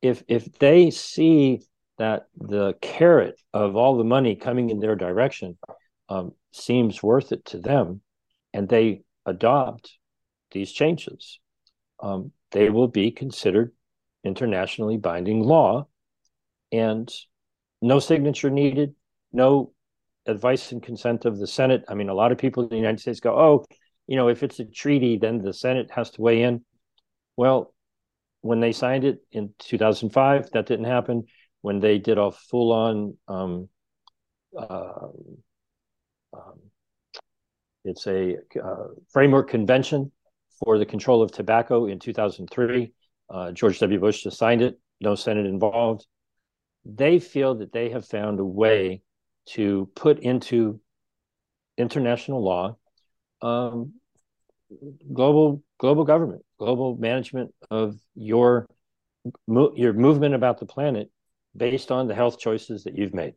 if 0.02 0.24
if 0.28 0.52
they 0.60 0.92
see 0.92 1.62
that 1.98 2.28
the 2.36 2.74
carrot 2.82 3.40
of 3.54 3.76
all 3.76 3.98
the 3.98 4.04
money 4.04 4.36
coming 4.36 4.70
in 4.70 4.80
their 4.80 4.96
direction 4.96 5.58
um, 6.10 6.32
seems 6.52 7.04
worth 7.04 7.32
it 7.32 7.46
to 7.46 7.60
them, 7.60 8.02
and 8.54 8.68
they 8.68 9.04
adopt 9.26 9.98
these 10.52 10.72
changes, 10.72 11.40
um, 12.02 12.32
they 12.52 12.70
will 12.70 12.88
be 12.88 13.12
considered 13.12 13.72
internationally 14.24 14.98
binding 14.98 15.42
law 15.42 15.88
and 16.72 17.12
no 17.82 18.00
signature 18.00 18.50
needed, 18.50 18.96
no 19.32 19.74
advice 20.26 20.72
and 20.72 20.82
consent 20.82 21.26
of 21.26 21.38
the 21.38 21.48
Senate. 21.48 21.84
I 21.88 21.96
mean, 21.96 22.10
a 22.10 22.14
lot 22.14 22.32
of 22.32 22.38
people 22.38 22.64
in 22.64 22.70
the 22.70 22.78
United 22.78 23.00
States 23.00 23.20
go, 23.20 23.38
oh, 23.38 23.66
you 24.08 24.16
know, 24.16 24.30
if 24.30 24.44
it's 24.44 24.60
a 24.60 24.66
treaty, 24.66 25.18
then 25.18 25.42
the 25.42 25.54
Senate 25.54 25.92
has 25.92 26.12
to 26.12 26.22
weigh 26.22 26.44
in. 26.44 26.64
Well, 27.36 27.74
when 28.42 28.60
they 28.60 28.72
signed 28.72 29.04
it 29.04 29.20
in 29.32 29.54
2005, 29.60 30.52
that 30.52 30.66
didn't 30.66 30.86
happen. 30.86 31.24
When 31.64 31.80
they 31.80 31.98
did 31.98 32.20
a 32.20 32.32
full 32.32 32.72
on, 32.72 33.18
um, 33.28 33.70
uh, 34.56 35.08
um, 36.32 36.60
it's 37.84 38.06
a 38.06 38.38
uh, 38.64 38.88
framework 39.12 39.50
convention 39.50 40.12
for 40.64 40.78
the 40.78 40.86
control 40.86 41.24
of 41.24 41.32
tobacco 41.32 41.88
in 41.88 41.98
2003. 41.98 42.94
Uh, 43.30 43.52
George 43.52 43.80
W. 43.80 44.00
Bush 44.00 44.22
just 44.22 44.38
signed 44.38 44.62
it, 44.62 44.80
no 45.02 45.16
Senate 45.16 45.48
involved 45.48 46.06
they 46.86 47.20
feel 47.20 47.56
that 47.56 47.72
they 47.72 47.90
have 47.90 48.06
found 48.06 48.40
a 48.40 48.46
way 48.46 49.02
to 49.46 49.90
put 49.96 50.20
into 50.20 50.80
international 51.78 52.44
law 52.44 52.78
um, 53.42 53.94
global 55.12 55.62
global 55.78 56.06
government, 56.06 56.44
global 56.58 56.96
management 56.96 57.54
of 57.70 57.96
your 58.16 58.68
your 59.46 59.94
movement 59.94 60.36
about 60.36 60.60
the 60.60 60.66
planet 60.66 61.10
based 61.56 61.92
on 61.92 62.08
the 62.08 62.16
health 62.16 62.40
choices 62.40 62.84
that 62.84 62.98
you've 62.98 63.14
made. 63.14 63.34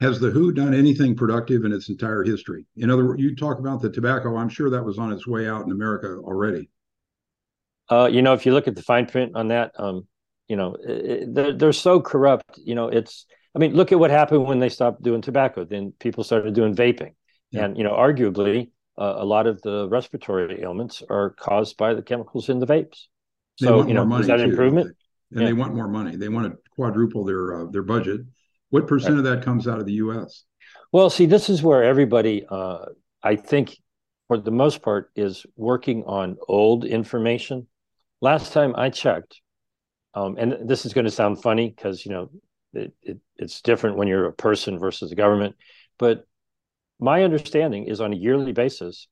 Has 0.00 0.18
the 0.18 0.30
WHO 0.30 0.52
done 0.52 0.72
anything 0.72 1.14
productive 1.14 1.64
in 1.64 1.72
its 1.72 1.90
entire 1.90 2.22
history? 2.24 2.64
In 2.76 2.90
other 2.90 3.04
words, 3.04 3.22
you 3.22 3.36
talk 3.36 3.58
about 3.58 3.82
the 3.82 3.90
tobacco. 3.90 4.36
I'm 4.36 4.48
sure 4.48 4.70
that 4.70 4.82
was 4.82 4.98
on 4.98 5.12
its 5.12 5.26
way 5.26 5.46
out 5.46 5.64
in 5.66 5.72
America 5.72 6.16
already. 6.24 6.70
Uh, 7.90 8.08
you 8.10 8.22
know, 8.22 8.32
if 8.32 8.46
you 8.46 8.52
look 8.52 8.66
at 8.66 8.76
the 8.76 8.82
fine 8.82 9.04
print 9.04 9.32
on 9.34 9.48
that, 9.48 9.72
um, 9.78 10.06
you 10.50 10.56
know 10.56 10.76
they're, 11.28 11.52
they're 11.52 11.72
so 11.72 12.00
corrupt 12.00 12.58
you 12.58 12.74
know 12.74 12.88
it's 12.88 13.24
i 13.54 13.58
mean 13.58 13.72
look 13.72 13.92
at 13.92 13.98
what 14.00 14.10
happened 14.10 14.44
when 14.44 14.58
they 14.58 14.68
stopped 14.68 15.00
doing 15.00 15.22
tobacco 15.22 15.64
then 15.64 15.92
people 16.00 16.24
started 16.24 16.52
doing 16.54 16.74
vaping 16.74 17.14
yeah. 17.52 17.64
and 17.64 17.78
you 17.78 17.84
know 17.84 17.92
arguably 17.92 18.68
uh, 18.98 19.14
a 19.18 19.24
lot 19.24 19.46
of 19.46 19.62
the 19.62 19.88
respiratory 19.88 20.60
ailments 20.60 21.02
are 21.08 21.30
caused 21.30 21.76
by 21.76 21.94
the 21.94 22.02
chemicals 22.02 22.48
in 22.48 22.58
the 22.58 22.66
vapes 22.66 23.06
so 23.56 23.86
you 23.86 23.94
know 23.94 24.04
is 24.18 24.26
that 24.26 24.40
an 24.40 24.50
improvement 24.50 24.88
and 25.30 25.40
yeah. 25.40 25.46
they 25.46 25.52
want 25.52 25.72
more 25.72 25.88
money 25.88 26.16
they 26.16 26.28
want 26.28 26.52
to 26.52 26.58
quadruple 26.80 27.24
their 27.24 27.60
uh, 27.60 27.64
their 27.70 27.82
budget 27.82 28.20
what 28.70 28.86
percent 28.86 29.14
right. 29.14 29.18
of 29.18 29.24
that 29.24 29.44
comes 29.44 29.68
out 29.68 29.78
of 29.78 29.86
the 29.86 29.92
us 29.92 30.44
well 30.92 31.10
see 31.10 31.26
this 31.26 31.48
is 31.48 31.62
where 31.62 31.82
everybody 31.84 32.44
uh, 32.48 32.84
i 33.22 33.36
think 33.36 33.76
for 34.28 34.38
the 34.38 34.50
most 34.50 34.82
part 34.82 35.10
is 35.16 35.44
working 35.56 36.04
on 36.04 36.36
old 36.48 36.84
information 36.84 37.66
last 38.20 38.52
time 38.52 38.74
i 38.76 38.88
checked 38.88 39.40
um, 40.14 40.36
and 40.38 40.68
this 40.68 40.84
is 40.84 40.92
going 40.92 41.04
to 41.04 41.10
sound 41.10 41.40
funny 41.42 41.70
because 41.70 42.04
you 42.04 42.12
know 42.12 42.30
it, 42.72 42.92
it, 43.02 43.18
it's 43.36 43.60
different 43.62 43.96
when 43.96 44.08
you're 44.08 44.26
a 44.26 44.32
person 44.32 44.78
versus 44.78 45.12
a 45.12 45.14
government. 45.14 45.56
But 45.98 46.26
my 46.98 47.24
understanding 47.24 47.86
is 47.86 48.00
on 48.00 48.12
a 48.12 48.16
yearly 48.16 48.52
basis, 48.52 49.08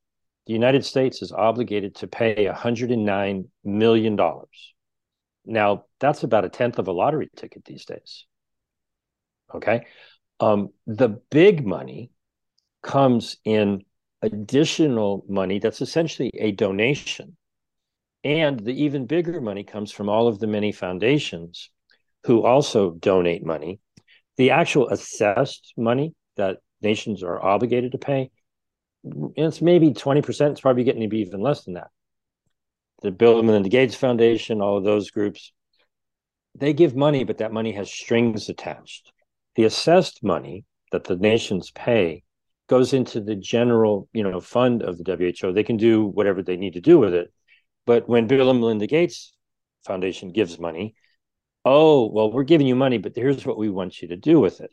the 0.47 0.53
United 0.53 0.85
States 0.85 1.23
is 1.23 1.33
obligated 1.33 1.97
to 1.97 2.07
pay 2.07 2.47
109 2.47 3.49
million 3.65 4.17
dollars. 4.17 4.75
Now 5.45 5.85
that's 6.01 6.23
about 6.23 6.45
a 6.45 6.49
tenth 6.49 6.79
of 6.79 6.89
a 6.89 6.93
lottery 6.93 7.29
ticket 7.37 7.65
these 7.65 7.85
days. 7.85 8.27
Okay, 9.55 9.87
um, 10.41 10.69
the 10.87 11.09
big 11.31 11.67
money 11.67 12.11
comes 12.83 13.37
in 13.45 13.83
additional 14.23 15.25
money 15.29 15.59
that's 15.59 15.81
essentially 15.81 16.31
a 16.39 16.53
donation 16.53 17.37
and 18.25 18.59
the 18.61 18.85
even 18.85 19.07
bigger 19.07 19.41
money 19.41 19.65
comes 19.65 19.93
from 19.93 20.09
all 20.09 20.29
of 20.29 20.39
the 20.39 20.47
many 20.47 20.73
foundations 20.73 21.71
who 22.25 22.45
also 22.45 22.91
donate 22.91 23.45
money. 23.45 23.81
The 24.37 24.51
actual 24.51 24.89
assessed 24.89 25.73
money 25.77 26.15
that 26.37 26.59
nations 26.83 27.23
are 27.23 27.43
obligated 27.43 27.93
to 27.93 27.99
pay, 27.99 28.31
it's 29.37 29.63
maybe 29.63 29.93
20%. 29.93 30.51
It's 30.51 30.61
probably 30.61 30.85
getting 30.85 31.03
to 31.03 31.09
be 31.09 31.21
even 31.21 31.41
less 31.41 31.65
than 31.65 31.75
that. 31.75 31.89
The 33.03 33.13
Bill 33.13 33.39
and 33.39 33.47
Melinda 33.47 33.69
Gates 33.69 33.95
Foundation, 33.95 34.61
all 34.61 34.77
of 34.77 34.85
those 34.85 35.11
groups, 35.11 35.53
they 36.55 36.73
give 36.73 36.97
money, 36.97 37.25
but 37.25 37.39
that 37.39 37.53
money 37.53 37.73
has 37.73 37.91
strings 37.91 38.49
attached. 38.49 39.13
The 39.57 39.65
assessed 39.65 40.23
money 40.23 40.65
that 40.93 41.05
the 41.05 41.17
nations 41.17 41.71
pay 41.71 42.23
goes 42.69 42.93
into 42.93 43.21
the 43.21 43.35
general, 43.35 44.09
you 44.13 44.23
know, 44.23 44.41
fund 44.41 44.83
of 44.83 44.99
the 44.99 45.17
WHO. 45.17 45.53
They 45.53 45.65
can 45.65 45.77
do 45.77 46.05
whatever 46.05 46.43
they 46.43 46.57
need 46.57 46.75
to 46.75 46.81
do 46.81 46.99
with 46.99 47.15
it. 47.15 47.33
But 47.87 48.09
when 48.09 48.27
Bill 48.27 48.51
and 48.51 48.61
Melinda 48.61 48.87
Gates 48.87 49.33
Foundation 49.87 50.31
gives 50.33 50.59
money, 50.59 50.95
oh, 51.65 52.11
well, 52.11 52.31
we're 52.31 52.45
giving 52.45 52.67
you 52.67 52.77
money, 52.77 52.99
but 52.99 53.17
here's 53.17 53.47
what 53.47 53.59
we 53.59 53.71
want 53.71 54.03
you 54.03 54.09
to 54.09 54.17
do 54.17 54.41
with 54.41 54.61
it. 54.61 54.71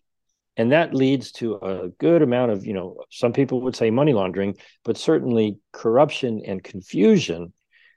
And 0.57 0.71
that 0.71 0.93
leads 0.93 1.31
to 1.33 1.55
a 1.55 1.89
good 1.89 2.21
amount 2.21 2.51
of, 2.51 2.65
you 2.65 2.73
know, 2.73 2.97
some 3.11 3.33
people 3.33 3.61
would 3.61 3.75
say 3.75 3.91
money 3.91 4.13
laundering, 4.13 4.55
but 4.83 4.97
certainly 4.97 5.57
corruption 5.73 6.41
and 6.45 6.63
confusion, 6.63 7.51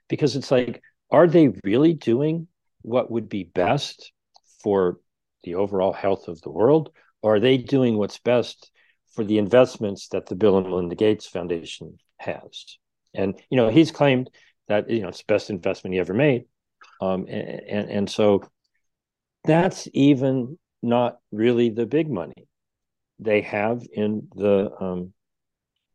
because 0.09 0.35
it's 0.35 0.51
like, 0.51 0.81
are 1.11 1.27
they 1.27 1.53
really 1.63 1.93
doing 1.93 2.47
what 2.81 3.11
would 3.11 3.29
be 3.29 3.43
best 3.43 4.11
for 4.63 4.99
the 5.43 5.55
overall 5.55 5.93
health 5.93 6.27
of 6.27 6.41
the 6.41 6.51
world? 6.51 6.91
Or 7.21 7.35
are 7.35 7.39
they 7.39 7.57
doing 7.57 7.97
what's 7.97 8.19
best 8.19 8.71
for 9.13 9.23
the 9.23 9.37
investments 9.37 10.07
that 10.09 10.27
the 10.27 10.35
Bill 10.35 10.57
and 10.57 10.67
Melinda 10.67 10.95
Gates 10.95 11.27
Foundation 11.27 11.97
has? 12.17 12.77
And, 13.13 13.39
you 13.49 13.57
know, 13.57 13.69
he's 13.69 13.91
claimed 13.91 14.29
that, 14.67 14.89
you 14.89 15.01
know, 15.01 15.09
it's 15.09 15.19
the 15.19 15.33
best 15.33 15.49
investment 15.49 15.93
he 15.93 15.99
ever 15.99 16.13
made. 16.13 16.45
Um, 17.01 17.25
and, 17.29 17.61
and, 17.67 17.89
and 17.89 18.09
so 18.09 18.43
that's 19.43 19.87
even 19.93 20.57
not 20.81 21.17
really 21.31 21.69
the 21.69 21.85
big 21.85 22.09
money 22.09 22.47
they 23.19 23.41
have 23.41 23.83
in 23.91 24.27
the 24.35 24.71
um, 24.79 25.13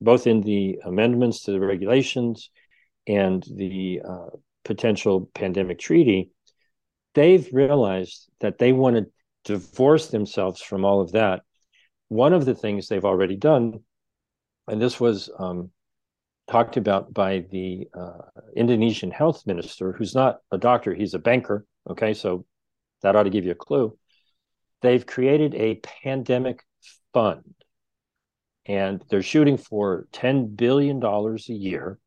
both 0.00 0.26
in 0.26 0.42
the 0.42 0.78
amendments 0.84 1.42
to 1.42 1.52
the 1.52 1.60
regulations 1.60 2.50
and 3.06 3.42
the 3.56 4.02
uh, 4.06 4.30
potential 4.64 5.30
pandemic 5.34 5.78
treaty 5.78 6.30
they've 7.14 7.48
realized 7.52 8.28
that 8.40 8.58
they 8.58 8.72
want 8.72 8.96
to 8.96 9.06
divorce 9.44 10.08
themselves 10.08 10.60
from 10.60 10.84
all 10.84 11.00
of 11.00 11.12
that. 11.12 11.42
One 12.08 12.32
of 12.32 12.44
the 12.44 12.54
things 12.54 12.88
they've 12.88 13.04
already 13.04 13.36
done 13.36 13.80
and 14.66 14.80
this 14.80 14.98
was 14.98 15.28
um, 15.38 15.70
talked 16.50 16.78
about 16.78 17.12
by 17.12 17.44
the 17.50 17.86
uh, 17.92 18.40
indonesian 18.56 19.10
health 19.10 19.46
minister 19.46 19.92
who's 19.92 20.14
not 20.14 20.38
a 20.50 20.56
doctor 20.56 20.94
he's 20.94 21.12
a 21.12 21.18
banker 21.18 21.66
okay? 21.88 22.14
So 22.14 22.44
that 23.02 23.16
ought 23.16 23.24
to 23.24 23.30
give 23.30 23.44
you 23.44 23.52
a 23.52 23.56
clue. 23.56 23.96
They've 24.82 25.04
created 25.04 25.54
a 25.54 25.76
pandemic 25.76 26.62
fund 27.12 27.54
and 28.66 29.02
they're 29.08 29.22
shooting 29.22 29.56
for 29.56 30.06
$10 30.12 30.56
billion 30.56 31.02
a 31.02 31.38
year, 31.52 31.98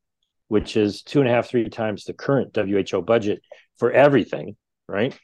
which 0.48 0.76
is 0.76 1.04
two 1.04 1.20
and 1.20 1.30
a 1.30 1.32
half, 1.32 1.48
three 1.48 1.70
times 1.70 2.04
the 2.04 2.14
current 2.14 2.56
WHO 2.56 3.02
budget 3.02 3.42
for 3.78 3.92
everything, 3.92 4.56
right? 4.88 5.18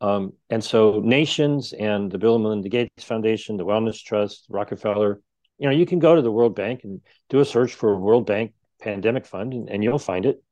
Um, 0.00 0.32
and 0.48 0.62
so 0.62 1.00
nations 1.00 1.72
and 1.72 2.10
the 2.10 2.18
Bill 2.18 2.36
and 2.36 2.44
Melinda 2.44 2.68
Gates 2.68 3.04
Foundation, 3.04 3.56
the 3.56 3.66
Wellness 3.66 4.02
Trust, 4.02 4.46
Rockefeller, 4.48 5.20
you 5.58 5.68
know, 5.68 5.74
you 5.74 5.86
can 5.86 5.98
go 5.98 6.14
to 6.14 6.22
the 6.22 6.30
World 6.30 6.54
Bank 6.54 6.82
and 6.84 7.00
do 7.28 7.40
a 7.40 7.44
search 7.44 7.74
for 7.74 7.98
World 7.98 8.26
Bank 8.26 8.52
pandemic 8.80 9.26
fund 9.26 9.54
and, 9.54 9.68
and 9.68 9.82
you'll 9.82 9.98
find 9.98 10.24
it. 10.24 10.42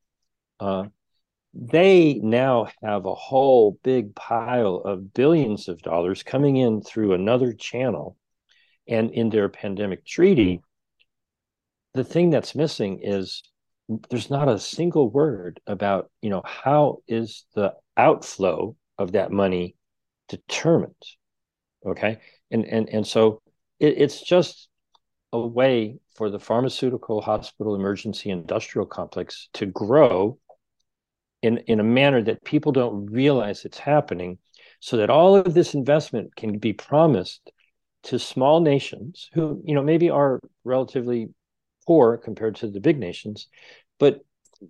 Uh, 0.59 0.85
they 1.53 2.15
now 2.15 2.67
have 2.83 3.05
a 3.05 3.15
whole 3.15 3.79
big 3.83 4.13
pile 4.15 4.75
of 4.75 5.13
billions 5.13 5.69
of 5.69 5.81
dollars 5.81 6.23
coming 6.23 6.57
in 6.57 6.81
through 6.81 7.13
another 7.13 7.53
channel. 7.53 8.17
And 8.87 9.11
in 9.11 9.29
their 9.29 9.49
pandemic 9.49 10.05
treaty, 10.05 10.61
the 11.93 12.03
thing 12.03 12.29
that's 12.29 12.53
missing 12.53 12.99
is 13.01 13.43
there's 14.09 14.29
not 14.29 14.49
a 14.49 14.59
single 14.59 15.09
word 15.09 15.59
about, 15.65 16.11
you 16.21 16.29
know, 16.29 16.41
how 16.45 16.99
is 17.07 17.45
the 17.55 17.73
outflow 17.95 18.75
of 18.97 19.13
that 19.13 19.31
money 19.31 19.75
determined? 20.27 20.93
Okay. 21.85 22.19
And 22.51 22.65
and 22.65 22.89
and 22.89 23.07
so 23.07 23.41
it, 23.79 23.95
it's 23.97 24.21
just 24.21 24.69
a 25.33 25.39
way 25.39 25.99
for 26.15 26.29
the 26.29 26.39
pharmaceutical 26.39 27.21
hospital 27.21 27.75
emergency 27.75 28.29
industrial 28.29 28.85
complex 28.85 29.49
to 29.53 29.65
grow 29.65 30.37
in, 31.41 31.59
in 31.59 31.79
a 31.79 31.83
manner 31.83 32.21
that 32.23 32.43
people 32.43 32.71
don't 32.71 33.05
realize 33.11 33.63
it's 33.63 33.77
happening, 33.77 34.39
so 34.79 34.97
that 34.97 35.09
all 35.09 35.35
of 35.35 35.53
this 35.53 35.73
investment 35.73 36.35
can 36.35 36.57
be 36.57 36.73
promised 36.73 37.51
to 38.03 38.17
small 38.17 38.61
nations 38.61 39.29
who, 39.33 39.61
you 39.65 39.75
know, 39.75 39.83
maybe 39.83 40.09
are 40.09 40.39
relatively 40.63 41.29
poor 41.87 42.17
compared 42.17 42.55
to 42.57 42.67
the 42.67 42.79
big 42.79 42.99
nations, 42.99 43.47
but 43.97 44.21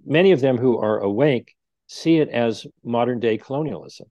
many 0.05 0.31
of 0.31 0.39
them 0.39 0.57
who 0.57 0.77
are 0.77 0.99
awake 0.99 1.55
see 1.87 2.17
it 2.17 2.29
as 2.29 2.65
modern 2.83 3.19
day 3.19 3.37
colonialism. 3.37 4.07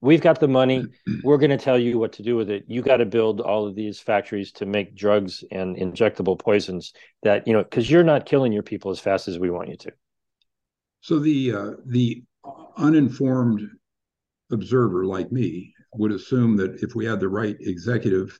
We've 0.00 0.20
got 0.20 0.38
the 0.38 0.48
money. 0.48 0.84
We're 1.24 1.38
going 1.38 1.50
to 1.50 1.56
tell 1.56 1.78
you 1.78 1.98
what 1.98 2.12
to 2.14 2.22
do 2.22 2.36
with 2.36 2.50
it. 2.50 2.64
You 2.66 2.82
got 2.82 2.98
to 2.98 3.06
build 3.06 3.40
all 3.40 3.66
of 3.66 3.74
these 3.74 3.98
factories 3.98 4.52
to 4.52 4.66
make 4.66 4.94
drugs 4.94 5.42
and 5.50 5.76
injectable 5.76 6.38
poisons 6.38 6.92
that, 7.22 7.46
you 7.46 7.54
know, 7.54 7.64
because 7.64 7.90
you're 7.90 8.04
not 8.04 8.26
killing 8.26 8.52
your 8.52 8.62
people 8.62 8.90
as 8.90 9.00
fast 9.00 9.26
as 9.26 9.38
we 9.38 9.50
want 9.50 9.70
you 9.70 9.76
to. 9.78 9.92
So 11.00 11.18
the 11.18 11.52
uh, 11.52 11.70
the 11.86 12.24
uninformed 12.76 13.62
observer 14.50 15.06
like 15.06 15.32
me 15.32 15.72
would 15.94 16.12
assume 16.12 16.56
that 16.56 16.82
if 16.82 16.94
we 16.94 17.06
had 17.06 17.20
the 17.20 17.28
right 17.28 17.56
executive 17.60 18.38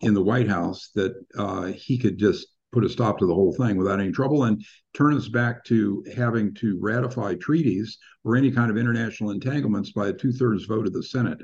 in 0.00 0.12
the 0.14 0.22
White 0.22 0.48
House, 0.48 0.90
that 0.94 1.14
uh, 1.38 1.66
he 1.66 1.96
could 1.96 2.18
just 2.18 2.48
put 2.72 2.84
a 2.84 2.88
stop 2.88 3.18
to 3.18 3.26
the 3.26 3.34
whole 3.34 3.52
thing 3.52 3.76
without 3.76 4.00
any 4.00 4.12
trouble 4.12 4.44
and 4.44 4.64
turn 4.94 5.16
us 5.16 5.28
back 5.28 5.64
to 5.64 6.04
having 6.14 6.54
to 6.54 6.78
ratify 6.80 7.34
treaties 7.34 7.98
or 8.24 8.36
any 8.36 8.50
kind 8.50 8.70
of 8.70 8.76
international 8.76 9.30
entanglements 9.30 9.92
by 9.92 10.08
a 10.08 10.12
two-thirds 10.12 10.66
vote 10.66 10.86
of 10.86 10.92
the 10.92 11.02
Senate. 11.02 11.38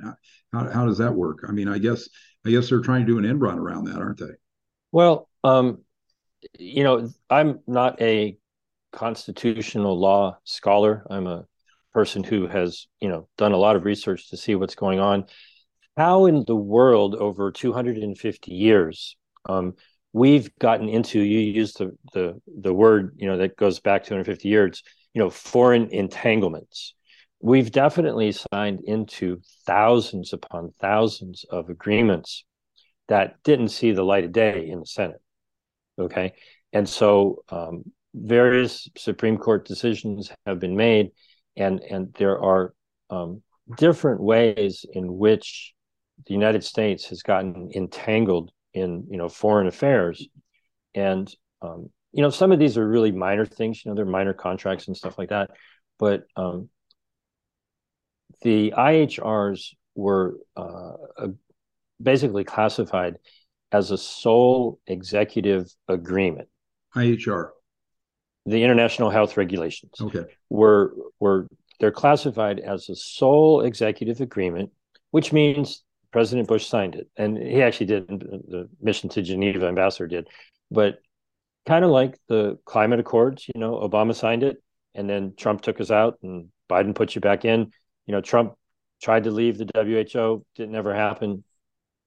How, 0.52 0.70
how 0.70 0.86
does 0.86 0.98
that 0.98 1.14
work? 1.14 1.44
I 1.48 1.52
mean, 1.52 1.68
I 1.68 1.78
guess 1.78 2.08
I 2.46 2.50
guess 2.50 2.68
they're 2.68 2.80
trying 2.80 3.04
to 3.04 3.12
do 3.12 3.18
an 3.18 3.26
end 3.26 3.40
run 3.40 3.58
around 3.58 3.84
that, 3.86 3.96
aren't 3.96 4.20
they? 4.20 4.34
Well, 4.92 5.28
um, 5.42 5.82
you 6.58 6.84
know, 6.84 7.10
I'm 7.28 7.60
not 7.66 8.00
a 8.00 8.38
constitutional 8.92 9.98
law 9.98 10.38
scholar. 10.44 11.04
I'm 11.10 11.26
a 11.26 11.46
person 11.92 12.22
who 12.22 12.46
has, 12.46 12.86
you 13.00 13.08
know, 13.08 13.28
done 13.36 13.52
a 13.52 13.56
lot 13.56 13.74
of 13.74 13.84
research 13.84 14.30
to 14.30 14.36
see 14.36 14.54
what's 14.54 14.74
going 14.76 15.00
on. 15.00 15.24
How 15.96 16.26
in 16.26 16.44
the 16.46 16.54
world 16.54 17.14
over 17.14 17.50
250 17.50 18.52
years 18.52 19.16
um, 19.48 19.74
we've 20.16 20.50
gotten 20.58 20.88
into? 20.88 21.20
You 21.20 21.40
used 21.40 21.78
the 21.78 21.96
the 22.14 22.40
the 22.46 22.72
word, 22.72 23.14
you 23.18 23.28
know, 23.28 23.36
that 23.36 23.56
goes 23.56 23.80
back 23.80 24.04
250 24.04 24.48
years. 24.48 24.82
You 25.12 25.22
know, 25.22 25.30
foreign 25.30 25.88
entanglements. 25.90 26.94
We've 27.40 27.70
definitely 27.70 28.32
signed 28.32 28.80
into 28.84 29.40
thousands 29.66 30.32
upon 30.32 30.72
thousands 30.80 31.44
of 31.50 31.68
agreements 31.68 32.44
that 33.08 33.36
didn't 33.44 33.68
see 33.68 33.92
the 33.92 34.02
light 34.02 34.24
of 34.24 34.32
day 34.32 34.68
in 34.68 34.80
the 34.80 34.86
Senate. 34.86 35.20
Okay, 35.98 36.32
and 36.72 36.88
so 36.88 37.42
um, 37.50 37.84
various 38.14 38.88
Supreme 38.96 39.36
Court 39.36 39.66
decisions 39.66 40.32
have 40.46 40.58
been 40.58 40.76
made, 40.76 41.10
and 41.56 41.80
and 41.80 42.14
there 42.14 42.40
are 42.40 42.74
um, 43.10 43.42
different 43.76 44.20
ways 44.22 44.86
in 44.90 45.16
which 45.18 45.74
the 46.26 46.32
United 46.32 46.64
States 46.64 47.06
has 47.06 47.22
gotten 47.22 47.70
entangled 47.74 48.50
in 48.76 49.06
you 49.10 49.16
know 49.16 49.28
foreign 49.28 49.66
affairs, 49.66 50.28
and 50.94 51.32
um, 51.62 51.90
you 52.12 52.22
know 52.22 52.30
some 52.30 52.52
of 52.52 52.58
these 52.58 52.78
are 52.78 52.86
really 52.86 53.10
minor 53.10 53.46
things. 53.46 53.84
You 53.84 53.90
know, 53.90 53.96
they're 53.96 54.04
minor 54.04 54.34
contracts 54.34 54.86
and 54.86 54.96
stuff 54.96 55.18
like 55.18 55.30
that, 55.30 55.50
but 55.98 56.24
um, 56.36 56.68
the 58.42 58.74
IHRs 58.76 59.70
were 59.94 60.36
uh, 60.56 60.92
basically 62.00 62.44
classified 62.44 63.16
as 63.72 63.90
a 63.90 63.98
sole 63.98 64.78
executive 64.86 65.74
agreement. 65.88 66.48
IHR 66.94 67.50
the 68.46 68.62
international 68.62 69.10
health 69.10 69.36
regulations 69.36 69.92
okay. 70.00 70.24
were 70.48 70.94
were 71.18 71.48
they're 71.80 71.90
classified 71.90 72.60
as 72.60 72.88
a 72.88 72.94
sole 72.94 73.60
executive 73.62 74.20
agreement, 74.20 74.70
which 75.10 75.32
means 75.32 75.82
President 76.16 76.48
Bush 76.48 76.66
signed 76.66 76.94
it, 76.94 77.10
and 77.18 77.36
he 77.36 77.60
actually 77.60 77.84
did. 77.84 78.08
The 78.08 78.70
mission 78.80 79.10
to 79.10 79.20
Geneva 79.20 79.66
ambassador 79.66 80.06
did, 80.06 80.28
but 80.70 81.00
kind 81.66 81.84
of 81.84 81.90
like 81.90 82.18
the 82.26 82.58
climate 82.64 83.00
accords, 83.00 83.46
you 83.54 83.60
know, 83.60 83.74
Obama 83.74 84.14
signed 84.14 84.42
it, 84.42 84.56
and 84.94 85.10
then 85.10 85.34
Trump 85.36 85.60
took 85.60 85.78
us 85.78 85.90
out, 85.90 86.16
and 86.22 86.48
Biden 86.70 86.94
put 86.94 87.14
you 87.14 87.20
back 87.20 87.44
in. 87.44 87.70
You 88.06 88.12
know, 88.12 88.22
Trump 88.22 88.54
tried 89.02 89.24
to 89.24 89.30
leave 89.30 89.58
the 89.58 89.68
WHO, 89.74 90.42
didn't 90.54 90.74
ever 90.74 90.94
happen. 90.94 91.44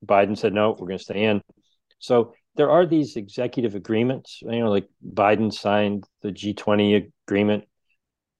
Biden 0.03 0.35
said 0.35 0.53
no, 0.53 0.71
we're 0.71 0.87
going 0.87 0.97
to 0.97 1.03
stay 1.03 1.25
in. 1.25 1.43
So 1.99 2.33
there 2.55 2.71
are 2.71 2.87
these 2.87 3.15
executive 3.15 3.75
agreements, 3.75 4.39
you 4.41 4.57
know, 4.57 4.71
like 4.71 4.89
Biden 5.07 5.53
signed 5.53 6.03
the 6.23 6.31
G20 6.31 7.11
agreement. 7.27 7.65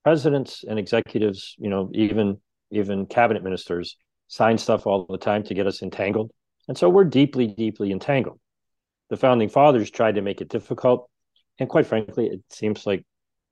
Presidents 0.04 0.66
and 0.68 0.80
executives, 0.80 1.54
you 1.60 1.70
know, 1.70 1.92
even 1.94 2.40
even 2.72 3.06
cabinet 3.06 3.44
ministers 3.44 3.98
sign 4.30 4.58
stuff 4.58 4.88
all 4.88 5.06
the 5.10 5.18
time 5.18 5.44
to 5.44 5.54
get 5.54 5.68
us 5.68 5.82
entangled. 5.82 6.32
And 6.70 6.78
so 6.78 6.88
we're 6.88 7.04
deeply, 7.04 7.48
deeply 7.48 7.92
entangled. 7.92 8.40
The 9.10 9.18
founding 9.18 9.50
fathers 9.50 9.92
tried 9.92 10.16
to 10.16 10.22
make 10.22 10.40
it 10.40 10.48
difficult. 10.48 11.10
And 11.60 11.68
quite 11.68 11.86
frankly, 11.86 12.28
it 12.28 12.42
seems 12.50 12.86
like, 12.86 13.06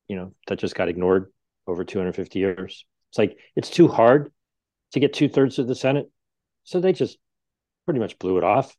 you 0.07 0.15
know, 0.15 0.33
that 0.47 0.59
just 0.59 0.75
got 0.75 0.87
ignored 0.87 1.33
over 1.67 1.83
250 1.83 2.39
years. 2.39 2.85
It's 3.11 3.17
like 3.17 3.37
it's 3.57 3.69
too 3.69 3.89
hard 3.89 4.31
to 4.93 5.01
get 5.01 5.11
two 5.11 5.27
thirds 5.27 5.59
of 5.59 5.67
the 5.67 5.75
Senate. 5.75 6.09
So 6.63 6.79
they 6.79 6.93
just 6.93 7.17
pretty 7.85 7.99
much 7.99 8.17
blew 8.19 8.37
it 8.37 8.43
off 8.43 8.75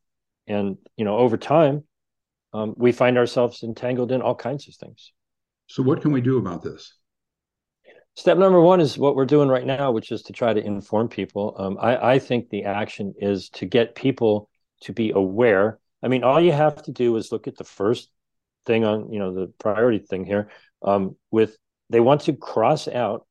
and 0.49 0.77
you 0.97 1.05
know 1.05 1.17
over 1.17 1.37
time 1.37 1.83
um, 2.51 2.73
we 2.75 2.91
find 2.91 3.17
ourselves 3.17 3.63
entangled 3.63 4.11
in 4.11 4.21
all 4.21 4.35
kinds 4.35 4.67
of 4.67 4.75
things. 4.75 5.13
So, 5.67 5.83
what 5.83 6.01
can 6.01 6.11
we 6.11 6.19
do 6.19 6.39
about 6.39 6.63
this? 6.63 6.95
Step 8.19 8.37
number 8.37 8.59
one 8.59 8.81
is 8.81 8.97
what 8.97 9.15
we're 9.15 9.23
doing 9.23 9.47
right 9.47 9.65
now, 9.65 9.93
which 9.93 10.11
is 10.11 10.23
to 10.23 10.33
try 10.33 10.53
to 10.53 10.61
inform 10.61 11.07
people. 11.07 11.55
Um, 11.57 11.77
I, 11.79 12.15
I 12.15 12.19
think 12.19 12.49
the 12.49 12.65
action 12.65 13.13
is 13.17 13.47
to 13.51 13.65
get 13.65 13.95
people 13.95 14.49
to 14.81 14.91
be 14.91 15.11
aware. 15.11 15.79
I 16.03 16.09
mean, 16.09 16.25
all 16.25 16.41
you 16.41 16.51
have 16.51 16.83
to 16.83 16.91
do 16.91 17.15
is 17.15 17.31
look 17.31 17.47
at 17.47 17.55
the 17.55 17.63
first 17.63 18.09
thing 18.65 18.83
on, 18.83 19.13
you 19.13 19.19
know, 19.19 19.33
the 19.33 19.47
priority 19.57 19.99
thing 19.99 20.25
here. 20.25 20.49
Um, 20.81 21.15
with 21.31 21.55
they 21.89 22.01
want 22.01 22.19
to 22.23 22.33
cross 22.33 22.89
out 22.89 23.25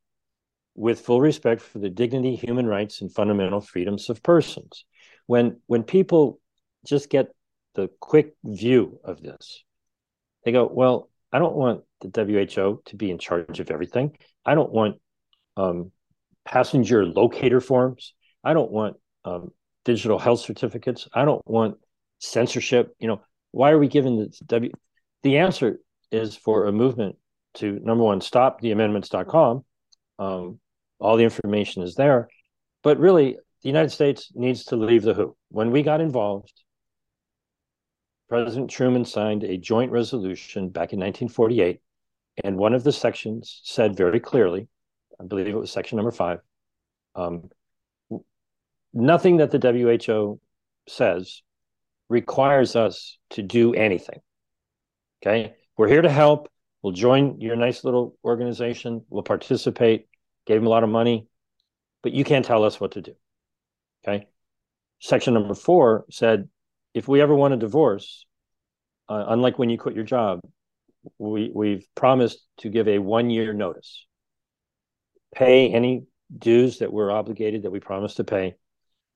with 0.75 1.01
full 1.01 1.21
respect 1.21 1.61
for 1.61 1.81
the 1.81 1.91
dignity, 1.91 2.35
human 2.35 2.67
rights, 2.67 3.03
and 3.03 3.13
fundamental 3.13 3.61
freedoms 3.61 4.09
of 4.09 4.23
persons. 4.23 4.87
When 5.27 5.61
when 5.67 5.83
people 5.83 6.41
just 6.87 7.11
get 7.11 7.29
the 7.75 7.91
quick 8.01 8.37
view 8.43 9.01
of 9.05 9.21
this, 9.21 9.63
they 10.47 10.53
go, 10.53 10.67
well, 10.67 11.11
I 11.33 11.39
don't 11.39 11.55
want 11.55 11.83
the 12.01 12.25
WHO 12.25 12.83
to 12.87 12.97
be 12.97 13.11
in 13.11 13.19
charge 13.19 13.61
of 13.61 13.71
everything. 13.71 14.17
I 14.45 14.55
don't 14.55 14.73
want 14.73 14.97
um, 15.57 15.93
passenger 16.45 17.05
locator 17.05 17.61
forms. 17.61 18.15
I 18.43 18.55
don't 18.55 18.71
want 18.71 18.97
um, 19.25 19.51
digital 19.85 20.19
health 20.19 20.41
certificates. 20.41 21.09
I 21.13 21.25
don't 21.25 21.47
want 21.47 21.77
censorship. 22.19 22.95
You 22.99 23.09
know, 23.09 23.21
why 23.51 23.71
are 23.71 23.79
we 23.79 23.89
giving 23.89 24.19
the 24.19 24.33
W? 24.47 24.73
The 25.23 25.39
answer 25.39 25.81
is 26.11 26.37
for 26.37 26.67
a 26.67 26.73
movement 26.73 27.17
to 27.55 27.79
number 27.83 28.05
one, 28.05 28.21
stop 28.21 28.61
the 28.61 28.71
amendments.com. 28.71 29.65
Um, 30.19 30.61
all 31.01 31.17
the 31.17 31.25
information 31.25 31.83
is 31.83 31.95
there. 31.95 32.29
But 32.83 32.99
really, 32.99 33.37
the 33.63 33.69
United 33.69 33.91
States 33.91 34.31
needs 34.35 34.65
to 34.67 34.77
leave 34.77 35.03
the 35.03 35.15
WHO. 35.15 35.37
When 35.51 35.71
we 35.71 35.83
got 35.83 36.01
involved, 36.01 36.53
President 38.29 38.71
Truman 38.71 39.05
signed 39.05 39.45
a 39.45 39.57
joint 39.57 39.91
resolution 39.91 40.69
back 40.69 40.93
in 40.93 41.01
1948. 41.01 41.81
And 42.45 42.57
one 42.57 42.75
of 42.75 42.85
the 42.85 42.93
sections 42.93 43.61
said 43.65 43.97
very 43.97 44.21
clearly, 44.21 44.69
I 45.21 45.25
believe 45.25 45.49
it 45.49 45.55
was 45.55 45.71
section 45.71 45.97
number 45.97 46.13
five, 46.13 46.41
um, 47.15 47.51
nothing 48.93 49.39
that 49.39 49.51
the 49.51 49.59
WHO 49.59 50.41
says 50.87 51.43
requires 52.09 52.77
us 52.77 53.19
to 53.31 53.43
do 53.43 53.75
anything. 53.75 54.21
Okay. 55.23 55.55
We're 55.77 55.89
here 55.89 56.03
to 56.03 56.11
help. 56.11 56.51
We'll 56.83 56.93
join 56.93 57.41
your 57.41 57.57
nice 57.57 57.83
little 57.83 58.17
organization. 58.25 59.05
We'll 59.11 59.23
participate. 59.23 60.07
Gave 60.47 60.59
them 60.59 60.67
a 60.67 60.71
lot 60.71 60.85
of 60.85 60.91
money, 60.91 61.27
but 62.03 62.13
you 62.13 62.25
can't 62.25 62.45
tell 62.45 62.65
us 62.65 62.81
what 62.81 62.93
to 62.93 63.03
do. 63.03 63.15
Okay. 64.07 64.27
Section 65.01 65.35
number 65.35 65.55
four 65.55 66.05
said 66.11 66.49
if 66.99 67.07
we 67.07 67.21
ever 67.21 67.35
want 67.35 67.55
a 67.55 67.57
divorce, 67.57 68.27
uh, 69.09 69.27
unlike 69.29 69.57
when 69.57 69.71
you 69.71 69.79
quit 69.79 69.95
your 69.95 70.05
job, 70.05 70.41
we 71.17 71.49
we've 71.55 71.87
promised 71.95 72.45
to 72.59 72.69
give 72.69 72.89
a 72.89 72.99
one 72.99 73.31
year 73.31 73.53
notice, 73.53 74.05
pay 75.33 75.69
any 75.69 76.07
dues 76.37 76.81
that 76.81 76.93
we're 76.93 77.13
obligated 77.13 77.63
that 77.63 77.71
we 77.71 77.79
promised 77.79 78.17
to 78.17 78.25
pay, 78.25 78.57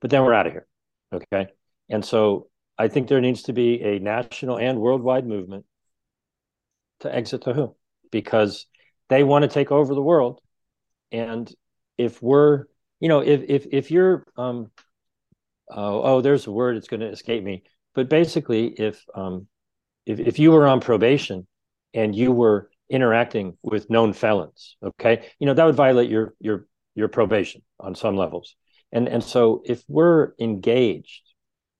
but 0.00 0.10
then 0.10 0.24
we're 0.24 0.32
out 0.32 0.46
of 0.46 0.52
here. 0.52 0.68
Okay, 1.12 1.48
and 1.90 2.04
so 2.04 2.48
I 2.78 2.86
think 2.86 3.08
there 3.08 3.20
needs 3.20 3.42
to 3.44 3.52
be 3.52 3.82
a 3.82 3.98
national 3.98 4.58
and 4.58 4.80
worldwide 4.80 5.26
movement 5.26 5.66
to 7.00 7.12
exit 7.12 7.42
the 7.42 7.52
WHO 7.52 7.76
because 8.12 8.66
they 9.08 9.24
want 9.24 9.42
to 9.42 9.48
take 9.48 9.72
over 9.72 9.92
the 9.92 10.00
world, 10.00 10.40
and 11.10 11.52
if 11.98 12.22
we're 12.22 12.66
you 13.00 13.08
know 13.08 13.20
if 13.20 13.42
if 13.48 13.66
if 13.72 13.90
you're 13.90 14.24
um 14.36 14.70
oh, 15.68 16.02
oh 16.02 16.20
there's 16.20 16.46
a 16.46 16.52
word 16.52 16.76
it's 16.76 16.88
going 16.88 17.00
to 17.00 17.10
escape 17.10 17.42
me 17.42 17.64
but 17.94 18.08
basically 18.08 18.66
if 18.66 19.04
um 19.14 19.46
if, 20.06 20.18
if 20.18 20.38
you 20.38 20.50
were 20.50 20.66
on 20.66 20.80
probation 20.80 21.46
and 21.94 22.14
you 22.14 22.32
were 22.32 22.70
interacting 22.90 23.56
with 23.62 23.88
known 23.88 24.12
felons 24.12 24.76
okay 24.82 25.28
you 25.38 25.46
know 25.46 25.54
that 25.54 25.64
would 25.64 25.74
violate 25.74 26.10
your 26.10 26.34
your 26.40 26.66
your 26.94 27.08
probation 27.08 27.62
on 27.80 27.94
some 27.94 28.16
levels. 28.16 28.56
And 28.92 29.08
and 29.08 29.22
so 29.22 29.62
if 29.64 29.82
we're 29.88 30.32
engaged 30.38 31.22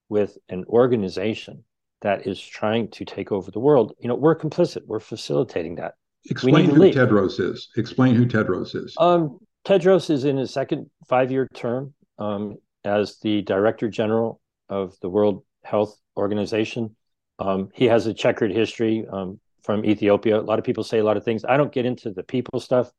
with 0.09 0.37
an 0.49 0.65
organization 0.67 1.65
that 2.03 2.27
is 2.27 2.41
trying 2.41 2.89
to 2.91 3.05
take 3.05 3.33
over 3.33 3.51
the 3.51 3.61
world 3.61 3.95
you 4.01 4.09
know 4.09 4.15
we're 4.15 4.37
complicit. 4.37 4.83
We're 4.87 5.01
facilitating 5.01 5.77
that. 5.77 5.95
Explain 6.31 6.71
who 6.71 6.77
leave. 6.77 6.95
tedros 6.95 7.41
is. 7.41 7.69
Explain 7.77 8.15
who 8.15 8.27
tedros 8.27 8.75
is. 8.75 8.95
Um, 8.99 9.39
tedros 9.65 10.09
is 10.09 10.25
in 10.25 10.37
his 10.37 10.53
second 10.53 10.89
five-year 11.09 11.49
term 11.53 11.95
um, 12.19 12.57
as 12.85 13.19
the 13.21 13.43
director 13.43 13.89
general 13.89 14.41
of 14.69 14.95
the 15.01 15.09
world 15.09 15.43
health 15.65 15.97
organization 16.17 16.95
um, 17.43 17.71
he 17.75 17.87
has 17.87 18.07
a 18.07 18.15
checkered 18.15 18.53
history 18.53 19.05
um, 19.11 19.41
from 19.63 19.85
Ethiopia. 19.85 20.39
A 20.39 20.43
lot 20.43 20.59
of 20.59 20.65
people 20.65 20.85
say 20.85 20.99
a 20.99 21.05
lot 21.05 21.17
of 21.17 21.25
things. 21.25 21.45
I 21.45 21.57
don't 21.57 21.73
get 21.73 21.87
into 21.87 22.11
the 22.11 22.23
people 22.23 22.61
stuff. 22.61 22.91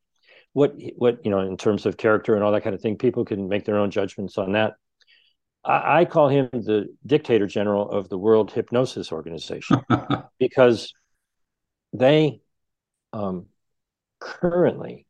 What 0.54 0.76
what 0.97 1.23
you 1.23 1.32
know 1.32 1.39
in 1.39 1.58
terms 1.58 1.86
of 1.86 1.97
character 1.97 2.36
and 2.36 2.43
all 2.43 2.52
that 2.52 2.63
kind 2.63 2.76
of 2.76 2.82
thing. 2.82 2.97
People 2.97 3.26
can 3.26 3.47
make 3.47 3.65
their 3.65 3.78
own 3.78 3.89
judgments 3.89 4.38
on 4.38 4.52
that. 4.54 4.73
I, 5.63 6.02
I 6.02 6.06
call 6.06 6.28
him 6.28 6.49
the 6.52 6.93
dictator 7.06 7.47
general 7.47 7.89
of 7.89 8.10
the 8.10 8.17
World 8.17 8.52
Hypnosis 8.52 9.12
Organization 9.12 9.82
because 10.39 10.93
they 11.93 12.41
um, 13.13 13.47
currently, 14.19 15.08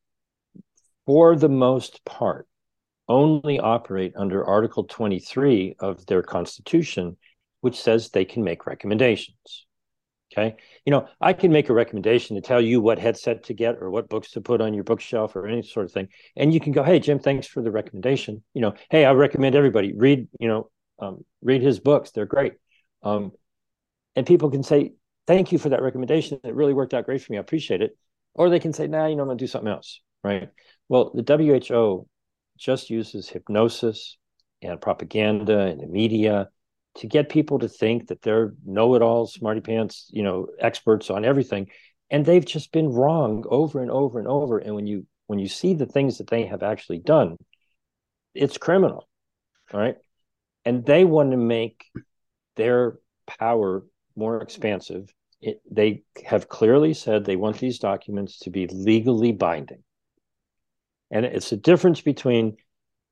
for 1.05 1.35
the 1.35 1.49
most 1.49 2.05
part, 2.05 2.47
only 3.09 3.59
operate 3.59 4.13
under 4.15 4.45
Article 4.45 4.85
23 4.85 5.75
of 5.79 6.05
their 6.05 6.23
constitution, 6.23 7.17
which 7.63 7.81
says 7.81 8.09
they 8.09 8.25
can 8.25 8.43
make 8.43 8.65
recommendations. 8.65 9.65
Okay. 10.33 10.57
You 10.85 10.91
know, 10.91 11.07
I 11.21 11.31
can 11.31 11.53
make 11.53 11.69
a 11.69 11.73
recommendation 11.73 12.35
to 12.35 12.41
tell 12.41 12.59
you 12.59 12.81
what 12.81 12.99
headset 12.99 13.43
to 13.43 13.53
get 13.53 13.75
or 13.79 13.89
what 13.89 14.09
books 14.09 14.31
to 14.31 14.41
put 14.41 14.59
on 14.59 14.73
your 14.73 14.83
bookshelf 14.83 15.33
or 15.33 15.47
any 15.47 15.61
sort 15.61 15.85
of 15.85 15.93
thing. 15.93 16.09
And 16.35 16.53
you 16.53 16.59
can 16.59 16.73
go, 16.73 16.83
hey, 16.83 16.99
Jim, 16.99 17.19
thanks 17.19 17.47
for 17.47 17.61
the 17.61 17.71
recommendation. 17.71 18.43
You 18.53 18.63
know, 18.63 18.73
hey, 18.89 19.05
I 19.05 19.13
recommend 19.13 19.55
everybody 19.55 19.93
read, 19.95 20.27
you 20.41 20.49
know, 20.49 20.69
um, 20.99 21.23
read 21.41 21.61
his 21.61 21.79
books. 21.79 22.11
They're 22.11 22.25
great. 22.25 22.55
Um, 23.01 23.31
and 24.17 24.27
people 24.27 24.51
can 24.51 24.63
say, 24.63 24.91
thank 25.25 25.53
you 25.53 25.57
for 25.57 25.69
that 25.69 25.81
recommendation. 25.81 26.41
It 26.43 26.55
really 26.55 26.73
worked 26.73 26.93
out 26.93 27.05
great 27.05 27.21
for 27.21 27.31
me. 27.31 27.37
I 27.37 27.41
appreciate 27.41 27.81
it. 27.81 27.97
Or 28.33 28.49
they 28.49 28.59
can 28.59 28.73
say, 28.73 28.87
nah, 28.87 29.05
you 29.05 29.15
know, 29.15 29.21
I'm 29.21 29.27
going 29.29 29.37
to 29.37 29.43
do 29.43 29.47
something 29.47 29.71
else. 29.71 30.01
Right. 30.21 30.49
Well, 30.89 31.13
the 31.13 31.23
WHO 31.23 32.09
just 32.57 32.89
uses 32.89 33.29
hypnosis 33.29 34.17
and 34.61 34.81
propaganda 34.81 35.59
and 35.59 35.79
the 35.79 35.87
media 35.87 36.49
to 36.95 37.07
get 37.07 37.29
people 37.29 37.59
to 37.59 37.67
think 37.67 38.07
that 38.07 38.21
they're 38.21 38.53
know-it-all 38.65 39.27
smarty 39.27 39.61
pants 39.61 40.09
you 40.11 40.23
know 40.23 40.47
experts 40.59 41.09
on 41.09 41.25
everything. 41.25 41.67
And 42.09 42.25
they've 42.25 42.45
just 42.45 42.71
been 42.71 42.89
wrong 42.89 43.43
over 43.49 43.81
and 43.81 43.89
over 43.89 44.19
and 44.19 44.27
over. 44.27 44.59
And 44.59 44.75
when 44.75 44.87
you 44.87 45.07
when 45.27 45.39
you 45.39 45.47
see 45.47 45.73
the 45.73 45.85
things 45.85 46.17
that 46.19 46.27
they 46.27 46.45
have 46.45 46.63
actually 46.63 46.99
done 46.99 47.37
it's 48.35 48.57
criminal 48.57 49.07
right? 49.73 49.97
And 50.63 50.85
they 50.85 51.03
want 51.03 51.31
to 51.31 51.37
make 51.37 51.85
their 52.55 52.99
power 53.27 53.83
more 54.15 54.41
expansive. 54.41 55.13
It, 55.41 55.61
they 55.69 56.03
have 56.25 56.47
clearly 56.47 56.93
said 56.93 57.25
they 57.25 57.35
want 57.35 57.57
these 57.57 57.79
documents 57.79 58.39
to 58.39 58.49
be 58.49 58.67
legally 58.67 59.31
binding. 59.31 59.83
And 61.11 61.25
it's 61.25 61.51
a 61.51 61.57
difference 61.57 62.01
between 62.01 62.57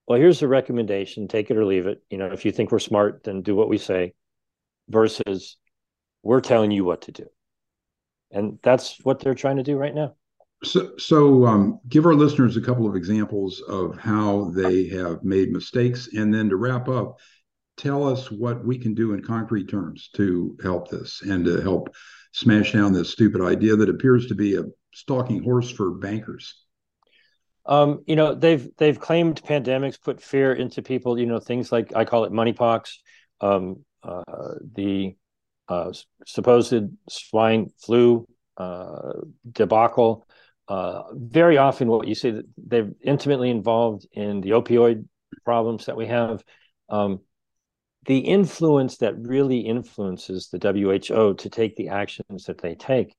well, 0.07 0.19
here's 0.19 0.39
the 0.39 0.47
recommendation, 0.47 1.27
take 1.27 1.51
it 1.51 1.57
or 1.57 1.65
leave 1.65 1.87
it. 1.87 2.03
You 2.09 2.17
know, 2.17 2.31
if 2.31 2.45
you 2.45 2.51
think 2.51 2.71
we're 2.71 2.79
smart, 2.79 3.23
then 3.23 3.41
do 3.41 3.55
what 3.55 3.69
we 3.69 3.77
say, 3.77 4.13
versus 4.89 5.57
we're 6.23 6.41
telling 6.41 6.71
you 6.71 6.83
what 6.83 7.03
to 7.03 7.11
do. 7.11 7.25
And 8.31 8.59
that's 8.63 8.97
what 9.03 9.19
they're 9.19 9.35
trying 9.35 9.57
to 9.57 9.63
do 9.63 9.77
right 9.77 9.93
now. 9.93 10.15
So, 10.63 10.91
so 10.97 11.45
um, 11.47 11.79
give 11.89 12.05
our 12.05 12.13
listeners 12.13 12.55
a 12.55 12.61
couple 12.61 12.87
of 12.87 12.95
examples 12.95 13.61
of 13.61 13.97
how 13.97 14.51
they 14.55 14.87
have 14.89 15.23
made 15.23 15.51
mistakes. 15.51 16.09
And 16.13 16.33
then 16.33 16.49
to 16.49 16.55
wrap 16.55 16.87
up, 16.87 17.19
tell 17.77 18.07
us 18.07 18.29
what 18.31 18.63
we 18.63 18.77
can 18.77 18.93
do 18.93 19.13
in 19.13 19.23
concrete 19.23 19.69
terms 19.69 20.09
to 20.15 20.55
help 20.61 20.89
this 20.89 21.21
and 21.23 21.43
to 21.45 21.61
help 21.61 21.93
smash 22.33 22.73
down 22.73 22.93
this 22.93 23.11
stupid 23.11 23.41
idea 23.41 23.75
that 23.75 23.89
appears 23.89 24.27
to 24.27 24.35
be 24.35 24.55
a 24.55 24.65
stalking 24.93 25.43
horse 25.43 25.69
for 25.69 25.91
bankers. 25.95 26.63
Um, 27.65 28.04
you 28.08 28.15
know, 28.15 28.34
they've 28.34 28.67
they've 28.78 29.00
claimed 29.00 29.41
pandemics 29.43 30.02
put 30.02 30.21
fear 30.21 30.54
into 30.54 30.82
people. 30.82 31.19
You 31.19 31.26
know, 31.26 31.39
things 31.39 31.71
like 31.71 31.95
I 31.95 32.06
call 32.06 32.26
it 32.26 32.32
moneypox, 32.32 32.97
um, 33.39 33.86
uh, 34.04 34.24
the 34.74 35.15
uh, 35.67 35.93
supposed 36.26 36.84
swine 37.10 37.69
flu 37.78 38.28
uh, 38.58 39.13
debacle. 39.52 40.28
Uh, 40.67 41.04
very 41.13 41.58
often, 41.58 41.88
what 41.88 42.08
you 42.08 42.15
see 42.15 42.41
they're 42.58 42.91
intimately 43.02 43.50
involved 43.50 44.08
in 44.13 44.41
the 44.41 44.52
opioid 44.52 45.06
problems 45.45 45.86
that 45.86 45.97
we 45.97 46.08
have. 46.08 46.43
Um, 46.89 47.21
the 48.06 48.19
influence 48.19 48.97
that 48.97 49.17
really 49.17 49.60
influences 49.60 50.50
the 50.50 50.58
WHO 50.58 51.36
to 51.36 51.50
take 51.50 51.76
the 51.76 51.89
actions 51.89 52.45
that 52.45 52.62
they 52.62 52.76
take 52.76 53.15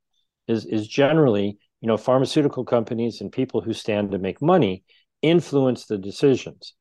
is 0.48 0.66
is 0.66 0.88
generally 0.88 1.58
you 1.82 1.88
know, 1.88 1.96
pharmaceutical 1.96 2.64
companies 2.64 3.20
and 3.20 3.30
people 3.30 3.60
who 3.60 3.74
stand 3.74 4.12
to 4.12 4.18
make 4.18 4.40
money 4.40 4.84
influence 5.20 5.86
the 5.86 5.98
decisions. 5.98 6.74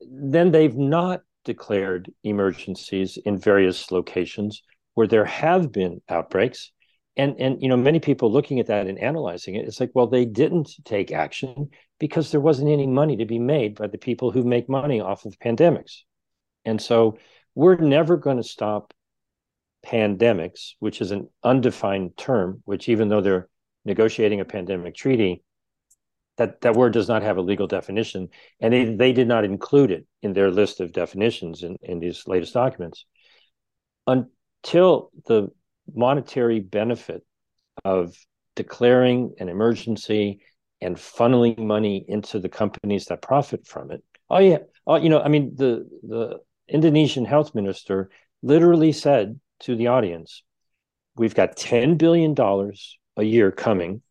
Then 0.00 0.52
they've 0.52 0.76
not 0.76 1.22
declared 1.44 2.10
emergencies 2.22 3.18
in 3.18 3.36
various 3.36 3.90
locations 3.90 4.62
where 4.94 5.08
there 5.08 5.24
have 5.24 5.72
been 5.72 6.00
outbreaks 6.08 6.70
and 7.16 7.36
and 7.38 7.60
you 7.60 7.68
know 7.68 7.76
many 7.76 8.00
people 8.00 8.32
looking 8.32 8.60
at 8.60 8.66
that 8.66 8.86
and 8.86 8.98
analyzing 8.98 9.54
it 9.54 9.66
it's 9.66 9.78
like 9.78 9.90
well 9.92 10.06
they 10.06 10.24
didn't 10.24 10.70
take 10.84 11.12
action 11.12 11.68
because 12.00 12.30
there 12.30 12.40
wasn't 12.40 12.68
any 12.68 12.86
money 12.86 13.16
to 13.18 13.26
be 13.26 13.38
made 13.38 13.74
by 13.74 13.86
the 13.86 13.98
people 13.98 14.30
who 14.30 14.42
make 14.42 14.68
money 14.68 15.00
off 15.00 15.26
of 15.26 15.38
pandemics 15.38 15.98
and 16.64 16.80
so 16.80 17.18
we're 17.54 17.76
never 17.76 18.16
going 18.16 18.38
to 18.38 18.42
stop 18.42 18.94
pandemics 19.84 20.72
which 20.78 21.02
is 21.02 21.10
an 21.10 21.28
undefined 21.42 22.16
term 22.16 22.62
which 22.64 22.88
even 22.88 23.08
though 23.08 23.20
they're 23.20 23.48
negotiating 23.84 24.40
a 24.40 24.44
pandemic 24.44 24.94
treaty 24.94 25.42
that 26.36 26.60
that 26.62 26.74
word 26.74 26.92
does 26.92 27.08
not 27.08 27.22
have 27.22 27.36
a 27.36 27.42
legal 27.42 27.66
definition 27.66 28.28
and 28.60 28.72
they, 28.72 28.84
they 28.84 29.12
did 29.12 29.28
not 29.28 29.44
include 29.44 29.90
it 29.90 30.06
in 30.22 30.32
their 30.32 30.50
list 30.50 30.80
of 30.80 30.92
definitions 30.92 31.62
in, 31.62 31.76
in 31.82 32.00
these 32.00 32.26
latest 32.26 32.54
documents 32.54 33.04
until 34.06 35.10
the 35.26 35.48
monetary 35.94 36.60
benefit 36.60 37.22
of 37.84 38.16
declaring 38.56 39.34
an 39.38 39.48
emergency 39.48 40.40
and 40.80 40.96
funneling 40.96 41.58
money 41.58 42.04
into 42.08 42.38
the 42.38 42.48
companies 42.48 43.06
that 43.06 43.22
profit 43.22 43.66
from 43.66 43.90
it. 43.90 44.02
Oh 44.30 44.38
yeah, 44.38 44.58
oh 44.86 44.96
you 44.96 45.08
know, 45.08 45.20
I 45.20 45.28
mean 45.28 45.54
the 45.56 45.88
the 46.02 46.38
Indonesian 46.68 47.24
health 47.24 47.54
minister 47.54 48.10
literally 48.42 48.92
said 48.92 49.38
to 49.60 49.76
the 49.76 49.88
audience, 49.88 50.42
"We've 51.16 51.34
got 51.34 51.56
ten 51.56 51.96
billion 51.96 52.34
dollars 52.34 52.98
a 53.16 53.22
year 53.22 53.50
coming. 53.50 54.02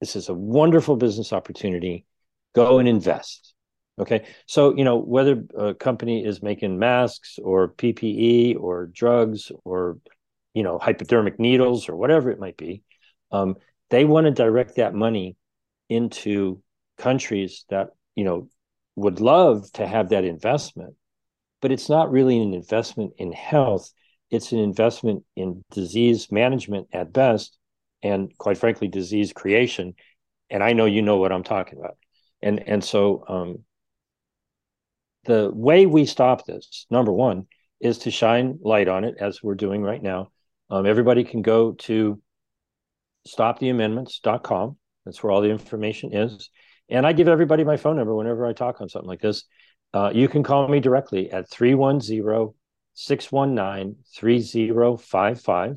This 0.00 0.16
is 0.16 0.28
a 0.28 0.34
wonderful 0.34 0.96
business 0.96 1.32
opportunity. 1.32 2.06
Go 2.54 2.78
and 2.78 2.88
invest." 2.88 3.54
Okay, 3.98 4.24
so 4.46 4.74
you 4.76 4.84
know 4.84 4.96
whether 4.96 5.44
a 5.56 5.74
company 5.74 6.24
is 6.24 6.42
making 6.42 6.78
masks 6.78 7.38
or 7.42 7.68
PPE 7.68 8.58
or 8.58 8.86
drugs 8.86 9.52
or 9.64 9.98
you 10.54 10.62
know 10.62 10.78
hypodermic 10.78 11.38
needles 11.38 11.88
or 11.88 11.96
whatever 11.96 12.30
it 12.30 12.40
might 12.40 12.56
be 12.56 12.82
um, 13.30 13.56
they 13.90 14.04
want 14.04 14.26
to 14.26 14.30
direct 14.30 14.76
that 14.76 14.94
money 14.94 15.36
into 15.88 16.62
countries 16.98 17.64
that 17.70 17.88
you 18.14 18.24
know 18.24 18.48
would 18.96 19.20
love 19.20 19.70
to 19.72 19.86
have 19.86 20.10
that 20.10 20.24
investment 20.24 20.94
but 21.60 21.72
it's 21.72 21.88
not 21.88 22.10
really 22.10 22.40
an 22.40 22.54
investment 22.54 23.12
in 23.18 23.32
health 23.32 23.90
it's 24.30 24.52
an 24.52 24.58
investment 24.58 25.24
in 25.36 25.64
disease 25.70 26.30
management 26.30 26.88
at 26.92 27.12
best 27.12 27.56
and 28.02 28.36
quite 28.38 28.58
frankly 28.58 28.88
disease 28.88 29.32
creation 29.32 29.94
and 30.48 30.62
i 30.62 30.72
know 30.72 30.86
you 30.86 31.02
know 31.02 31.16
what 31.16 31.32
i'm 31.32 31.44
talking 31.44 31.78
about 31.78 31.96
and 32.42 32.66
and 32.68 32.82
so 32.82 33.24
um, 33.28 33.58
the 35.24 35.50
way 35.52 35.86
we 35.86 36.06
stop 36.06 36.46
this 36.46 36.86
number 36.90 37.12
one 37.12 37.46
is 37.80 37.98
to 37.98 38.10
shine 38.10 38.58
light 38.62 38.88
on 38.88 39.04
it 39.04 39.16
as 39.20 39.42
we're 39.42 39.54
doing 39.54 39.82
right 39.82 40.02
now 40.02 40.30
um, 40.70 40.86
everybody 40.86 41.24
can 41.24 41.42
go 41.42 41.72
to 41.72 42.20
stoptheamendments.com. 43.26 44.76
That's 45.04 45.22
where 45.22 45.32
all 45.32 45.40
the 45.40 45.50
information 45.50 46.14
is. 46.14 46.50
And 46.88 47.06
I 47.06 47.12
give 47.12 47.28
everybody 47.28 47.64
my 47.64 47.76
phone 47.76 47.96
number 47.96 48.14
whenever 48.14 48.46
I 48.46 48.52
talk 48.52 48.80
on 48.80 48.88
something 48.88 49.08
like 49.08 49.20
this. 49.20 49.44
Uh, 49.92 50.10
you 50.14 50.28
can 50.28 50.42
call 50.42 50.68
me 50.68 50.80
directly 50.80 51.30
at 51.30 51.50
310 51.50 52.54
619 52.94 53.96
3055. 54.14 55.76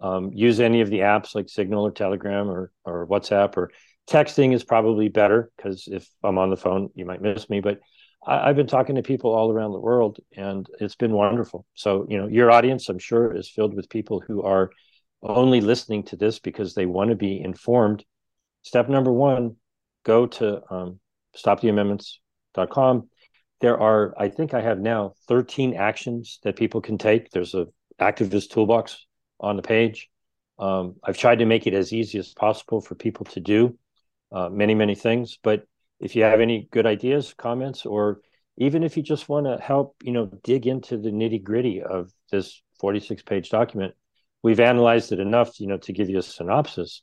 Um, 0.00 0.30
use 0.32 0.60
any 0.60 0.80
of 0.80 0.90
the 0.90 1.00
apps 1.00 1.34
like 1.34 1.48
Signal 1.48 1.86
or 1.86 1.90
Telegram 1.90 2.48
or, 2.48 2.72
or 2.84 3.06
WhatsApp 3.06 3.56
or 3.56 3.70
texting 4.08 4.52
is 4.52 4.64
probably 4.64 5.08
better 5.08 5.50
because 5.56 5.88
if 5.90 6.08
I'm 6.22 6.38
on 6.38 6.50
the 6.50 6.56
phone, 6.56 6.90
you 6.94 7.04
might 7.04 7.22
miss 7.22 7.48
me. 7.48 7.60
But 7.60 7.80
I, 8.26 8.48
have 8.48 8.56
been 8.56 8.66
talking 8.66 8.96
to 8.96 9.02
people 9.02 9.34
all 9.34 9.50
around 9.50 9.72
the 9.72 9.80
world, 9.80 10.18
and 10.36 10.66
it's 10.80 10.96
been 10.96 11.12
wonderful. 11.12 11.66
So, 11.74 12.06
you 12.08 12.18
know, 12.18 12.26
your 12.26 12.50
audience, 12.50 12.88
I'm 12.88 12.98
sure, 12.98 13.34
is 13.34 13.50
filled 13.50 13.74
with 13.74 13.88
people 13.88 14.22
who 14.26 14.42
are 14.42 14.70
only 15.22 15.60
listening 15.60 16.04
to 16.04 16.16
this 16.16 16.38
because 16.38 16.74
they 16.74 16.86
want 16.86 17.10
to 17.10 17.16
be 17.16 17.40
informed. 17.40 18.04
Step 18.62 18.88
number 18.88 19.12
one: 19.12 19.56
go 20.04 20.26
to 20.26 20.62
um, 20.72 21.00
stoptheamendments.com. 21.36 23.08
There 23.60 23.78
are, 23.78 24.14
I 24.18 24.28
think, 24.28 24.52
I 24.52 24.60
have 24.60 24.78
now 24.78 25.14
13 25.28 25.74
actions 25.74 26.38
that 26.42 26.56
people 26.56 26.80
can 26.80 26.98
take. 26.98 27.30
There's 27.30 27.54
a 27.54 27.66
activist 28.00 28.50
toolbox 28.50 29.06
on 29.44 29.56
the 29.56 29.62
page. 29.62 30.08
Um, 30.58 30.96
I've 31.02 31.18
tried 31.18 31.40
to 31.40 31.46
make 31.46 31.66
it 31.66 31.74
as 31.74 31.92
easy 31.92 32.18
as 32.18 32.32
possible 32.32 32.80
for 32.80 32.94
people 32.94 33.26
to 33.26 33.40
do 33.40 33.76
uh, 34.32 34.48
many, 34.48 34.74
many 34.74 34.94
things, 34.94 35.38
but 35.42 35.66
if 36.00 36.16
you 36.16 36.22
have 36.22 36.40
any 36.40 36.68
good 36.70 36.86
ideas, 36.86 37.34
comments, 37.36 37.86
or 37.86 38.20
even 38.56 38.82
if 38.82 38.96
you 38.96 39.02
just 39.02 39.28
want 39.28 39.46
to 39.46 39.58
help, 39.62 39.96
you 40.02 40.12
know, 40.12 40.26
dig 40.42 40.66
into 40.66 40.96
the 40.96 41.10
nitty 41.10 41.42
gritty 41.42 41.82
of 41.82 42.10
this 42.30 42.62
46 42.80 43.22
page 43.22 43.50
document, 43.50 43.94
we've 44.42 44.60
analyzed 44.60 45.12
it 45.12 45.20
enough, 45.20 45.60
you 45.60 45.66
know, 45.66 45.78
to 45.78 45.92
give 45.92 46.08
you 46.08 46.18
a 46.18 46.22
synopsis. 46.22 47.02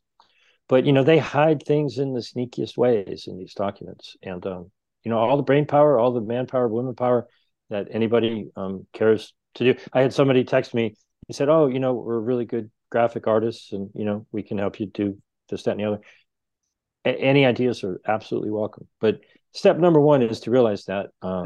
But 0.70 0.86
you 0.86 0.94
know, 0.94 1.04
they 1.04 1.18
hide 1.18 1.64
things 1.64 1.98
in 1.98 2.14
the 2.14 2.22
sneakiest 2.22 2.78
ways 2.78 3.26
in 3.28 3.38
these 3.38 3.54
documents, 3.54 4.16
and 4.24 4.46
um, 4.46 4.72
you 5.04 5.10
know, 5.10 5.18
all 5.18 5.36
the 5.36 5.44
brain 5.44 5.66
power, 5.66 6.00
all 6.00 6.14
the 6.14 6.22
manpower, 6.22 6.68
women 6.68 6.96
power 6.96 7.28
that 7.70 7.88
anybody 7.92 8.52
um, 8.56 8.88
cares 8.94 9.34
to 9.56 9.74
do. 9.74 9.80
I 9.92 10.02
had 10.02 10.14
somebody 10.14 10.44
text 10.44 10.74
me. 10.74 10.96
He 11.28 11.34
said, 11.34 11.50
"Oh, 11.50 11.68
you 11.68 11.80
know, 11.80 11.94
we're 11.94 12.20
really 12.20 12.46
good 12.46 12.72
graphic 12.90 13.28
artists, 13.28 13.72
and 13.72 13.90
you 13.94 14.06
know, 14.06 14.26
we 14.32 14.44
can 14.44 14.58
help 14.58 14.80
you 14.80 14.88
do 14.88 15.22
this, 15.50 15.64
that, 15.64 15.72
and 15.72 15.80
the 15.80 15.86
other." 15.86 16.02
any 17.04 17.46
ideas 17.46 17.84
are 17.84 18.00
absolutely 18.08 18.52
welcome. 18.52 18.88
But 19.00 19.22
step 19.54 19.78
number 19.78 20.00
one 20.00 20.22
is 20.22 20.42
to 20.42 20.52
realize 20.52 20.86
that 20.86 21.08
uh, 21.22 21.46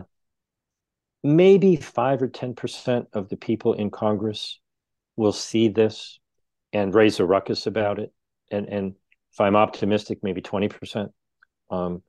maybe 1.23 1.75
five 1.75 2.21
or 2.21 2.27
10% 2.27 3.05
of 3.13 3.29
the 3.29 3.37
people 3.37 3.73
in 3.73 3.89
Congress 3.89 4.59
will 5.15 5.31
see 5.31 5.69
this 5.69 6.19
and 6.73 6.93
raise 6.93 7.19
a 7.19 7.25
ruckus 7.25 7.67
about 7.67 7.99
it. 7.99 8.13
And, 8.51 8.67
and 8.67 8.95
if 9.31 9.39
I'm 9.39 9.55
optimistic, 9.55 10.19
maybe 10.21 10.41
20%. 10.41 11.09
Um, 11.71 12.03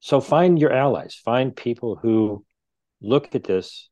so 0.00 0.20
find 0.20 0.58
your 0.58 0.72
allies, 0.72 1.14
find 1.14 1.54
people 1.54 1.96
who 1.96 2.44
look 3.00 3.34
at 3.34 3.44
this. 3.44 3.88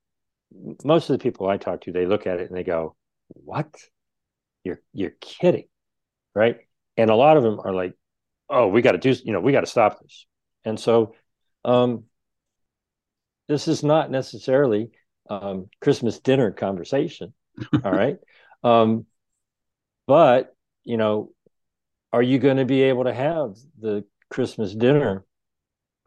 Most 0.85 1.11
of 1.11 1.19
the 1.19 1.23
people 1.23 1.49
I 1.49 1.57
talk 1.57 1.83
to, 1.83 1.93
they 1.93 2.07
look 2.07 2.27
at 2.27 2.41
it 2.41 2.49
and 2.49 2.57
they 2.57 2.65
go, 2.65 2.97
What? 3.35 3.75
You're 4.65 4.81
you're 4.93 5.15
kidding. 5.21 5.69
Right. 6.35 6.59
And 6.97 7.11
a 7.11 7.15
lot 7.15 7.37
of 7.37 7.43
them 7.43 7.61
are 7.61 7.75
like, 7.75 7.95
oh, 8.49 8.69
we 8.69 8.83
got 8.83 8.93
to 8.93 8.99
do, 8.99 9.15
you 9.25 9.33
know, 9.33 9.41
we 9.41 9.53
got 9.53 9.61
to 9.61 9.67
stop 9.67 10.01
this. 10.01 10.27
And 10.65 10.79
so, 10.79 11.15
um, 11.65 12.05
this 13.49 13.69
is 13.69 13.83
not 13.83 14.11
necessarily 14.11 14.91
um, 15.29 15.69
Christmas 15.81 16.19
dinner 16.21 16.51
conversation. 16.51 17.33
all 17.85 17.93
right. 17.93 18.17
Um, 18.63 19.07
but, 20.07 20.55
you 20.85 20.97
know, 20.97 21.33
are 22.13 22.23
you 22.23 22.39
going 22.39 22.59
to 22.59 22.65
be 22.65 22.83
able 22.83 23.05
to 23.05 23.15
have 23.15 23.57
the 23.79 24.05
Christmas 24.29 24.75
dinner 24.75 25.25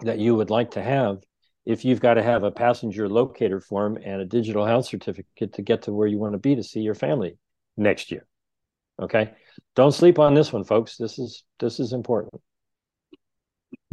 that 0.03 0.19
you 0.19 0.35
would 0.35 0.49
like 0.49 0.71
to 0.71 0.81
have 0.81 1.17
if 1.65 1.85
you've 1.85 2.01
got 2.01 2.15
to 2.15 2.23
have 2.23 2.43
a 2.43 2.51
passenger 2.51 3.07
locator 3.07 3.59
form 3.59 3.97
and 4.03 4.21
a 4.21 4.25
digital 4.25 4.65
health 4.65 4.85
certificate 4.85 5.53
to 5.53 5.61
get 5.61 5.83
to 5.83 5.93
where 5.93 6.07
you 6.07 6.17
want 6.17 6.33
to 6.33 6.39
be 6.39 6.55
to 6.55 6.63
see 6.63 6.81
your 6.81 6.95
family 6.95 7.37
next 7.77 8.11
year? 8.11 8.25
Okay. 9.01 9.31
Don't 9.75 9.93
sleep 9.93 10.19
on 10.19 10.33
this 10.33 10.53
one, 10.53 10.63
folks. 10.63 10.97
This 10.97 11.17
is 11.17 11.43
this 11.59 11.79
is 11.79 11.93
important. 11.93 12.41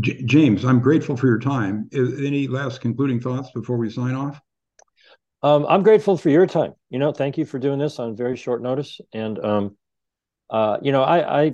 J- 0.00 0.22
James, 0.24 0.64
I'm 0.64 0.80
grateful 0.80 1.16
for 1.16 1.26
your 1.26 1.38
time. 1.38 1.88
Is, 1.92 2.18
any 2.24 2.48
last 2.48 2.80
concluding 2.80 3.20
thoughts 3.20 3.50
before 3.52 3.76
we 3.76 3.90
sign 3.90 4.14
off? 4.14 4.40
Um, 5.42 5.64
I'm 5.68 5.82
grateful 5.82 6.16
for 6.16 6.28
your 6.28 6.46
time. 6.46 6.74
You 6.90 6.98
know, 6.98 7.12
thank 7.12 7.38
you 7.38 7.44
for 7.44 7.58
doing 7.58 7.78
this 7.78 7.98
on 7.98 8.16
very 8.16 8.36
short 8.36 8.62
notice. 8.62 9.00
And 9.12 9.42
um, 9.44 9.76
uh, 10.50 10.78
you 10.82 10.92
know, 10.92 11.02
I, 11.02 11.42
I 11.42 11.52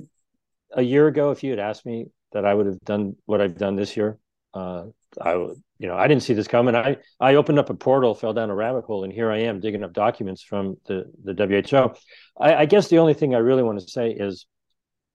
a 0.73 0.83
year 0.83 1.07
ago, 1.07 1.31
if 1.31 1.45
you 1.45 1.51
had 1.51 1.61
asked 1.61 1.87
me 1.87 2.07
that 2.33 2.45
I 2.45 2.53
would 2.53 2.67
have 2.67 2.81
done 2.81 3.17
what 3.27 3.41
I've 3.41 3.57
done 3.57 3.77
this 3.77 3.97
year, 3.97 4.19
uh, 4.55 4.87
I 5.21 5.37
would, 5.37 5.63
you 5.79 5.89
know, 5.89 5.97
I 5.97 6.09
didn't 6.09 6.23
see 6.23 6.35
this 6.35 6.49
coming. 6.49 6.75
I 6.75 6.97
I 7.21 7.35
opened 7.35 7.59
up 7.59 7.71
a 7.71 7.75
portal, 7.75 8.15
fell 8.15 8.33
down 8.33 8.51
a 8.51 8.55
rabbit 8.55 8.85
hole, 8.85 9.05
and 9.05 9.13
here 9.13 9.31
I 9.31 9.41
am 9.41 9.61
digging 9.61 9.85
up 9.85 9.93
documents 9.93 10.43
from 10.43 10.77
the 10.87 11.05
the 11.23 11.35
WHO. 11.35 11.95
I, 12.41 12.55
I 12.55 12.67
guess 12.67 12.89
the 12.89 12.99
only 12.99 13.15
thing 13.15 13.35
I 13.35 13.39
really 13.39 13.63
want 13.63 13.81
to 13.81 13.89
say 13.89 14.11
is, 14.11 14.47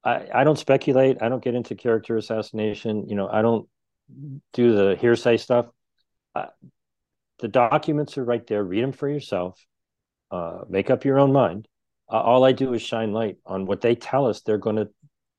I 0.04 0.28
I 0.34 0.44
don't 0.44 0.60
speculate. 0.60 1.18
I 1.22 1.30
don't 1.30 1.44
get 1.44 1.56
into 1.56 1.76
character 1.76 2.16
assassination. 2.18 3.08
You 3.10 3.16
know, 3.16 3.28
I 3.28 3.42
don't 3.42 3.68
do 4.54 4.76
the 4.76 4.96
hearsay 4.96 5.38
stuff. 5.38 5.68
Uh, 6.36 6.48
the 7.40 7.48
documents 7.48 8.18
are 8.18 8.24
right 8.24 8.46
there. 8.46 8.64
Read 8.64 8.84
them 8.84 8.92
for 8.92 9.10
yourself. 9.10 9.64
Uh, 10.30 10.60
make 10.70 10.90
up 10.90 11.06
your 11.06 11.20
own 11.20 11.34
mind. 11.34 11.68
Uh, 12.10 12.22
all 12.22 12.44
I 12.44 12.52
do 12.52 12.74
is 12.74 12.82
shine 12.82 13.14
light 13.14 13.38
on 13.46 13.66
what 13.66 13.82
they 13.82 13.96
tell 13.96 14.28
us 14.28 14.42
they're 14.42 14.58
going 14.58 14.76
to 14.76 14.90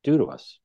do 0.03 0.17
to 0.17 0.25
us. 0.25 0.59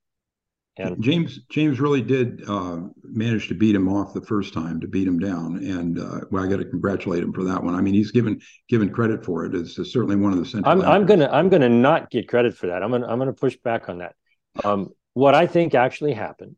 And 0.79 1.03
James 1.03 1.41
James 1.49 1.81
really 1.81 2.03
did 2.03 2.49
uh, 2.49 2.81
manage 3.03 3.49
to 3.49 3.55
beat 3.55 3.75
him 3.75 3.88
off 3.88 4.14
the 4.14 4.21
first 4.21 4.55
time 4.55 4.81
to 4.81 4.87
beat 4.87 5.09
him 5.09 5.19
down, 5.19 5.57
and 5.57 5.99
uh, 5.99 6.21
well, 6.31 6.45
I 6.45 6.49
got 6.49 6.59
to 6.59 6.64
congratulate 6.64 7.23
him 7.23 7.33
for 7.33 7.43
that 7.45 7.62
one. 7.62 7.75
I 7.75 7.81
mean, 7.81 7.95
he's 7.95 8.12
given 8.12 8.41
given 8.69 8.91
credit 8.91 9.25
for 9.25 9.45
it. 9.45 9.55
It's, 9.55 9.77
it's 9.79 9.93
certainly 9.93 10.17
one 10.17 10.33
of 10.33 10.38
the 10.38 10.45
central. 10.45 10.71
I'm, 10.71 10.83
I'm, 10.83 11.05
gonna 11.07 11.29
I'm 11.33 11.49
gonna 11.49 11.69
not 11.69 12.11
get 12.11 12.29
credit 12.29 12.57
for 12.57 12.69
that. 12.69 12.83
I'm 12.83 12.93
gonna 12.93 13.07
I'm 13.07 13.19
gonna 13.19 13.33
push 13.33 13.57
back 13.57 13.88
on 13.88 13.99
that. 13.99 14.14
Um, 14.62 14.91
what 15.14 15.35
I 15.35 15.47
think 15.49 15.75
actually 15.75 16.12
happened 16.12 16.57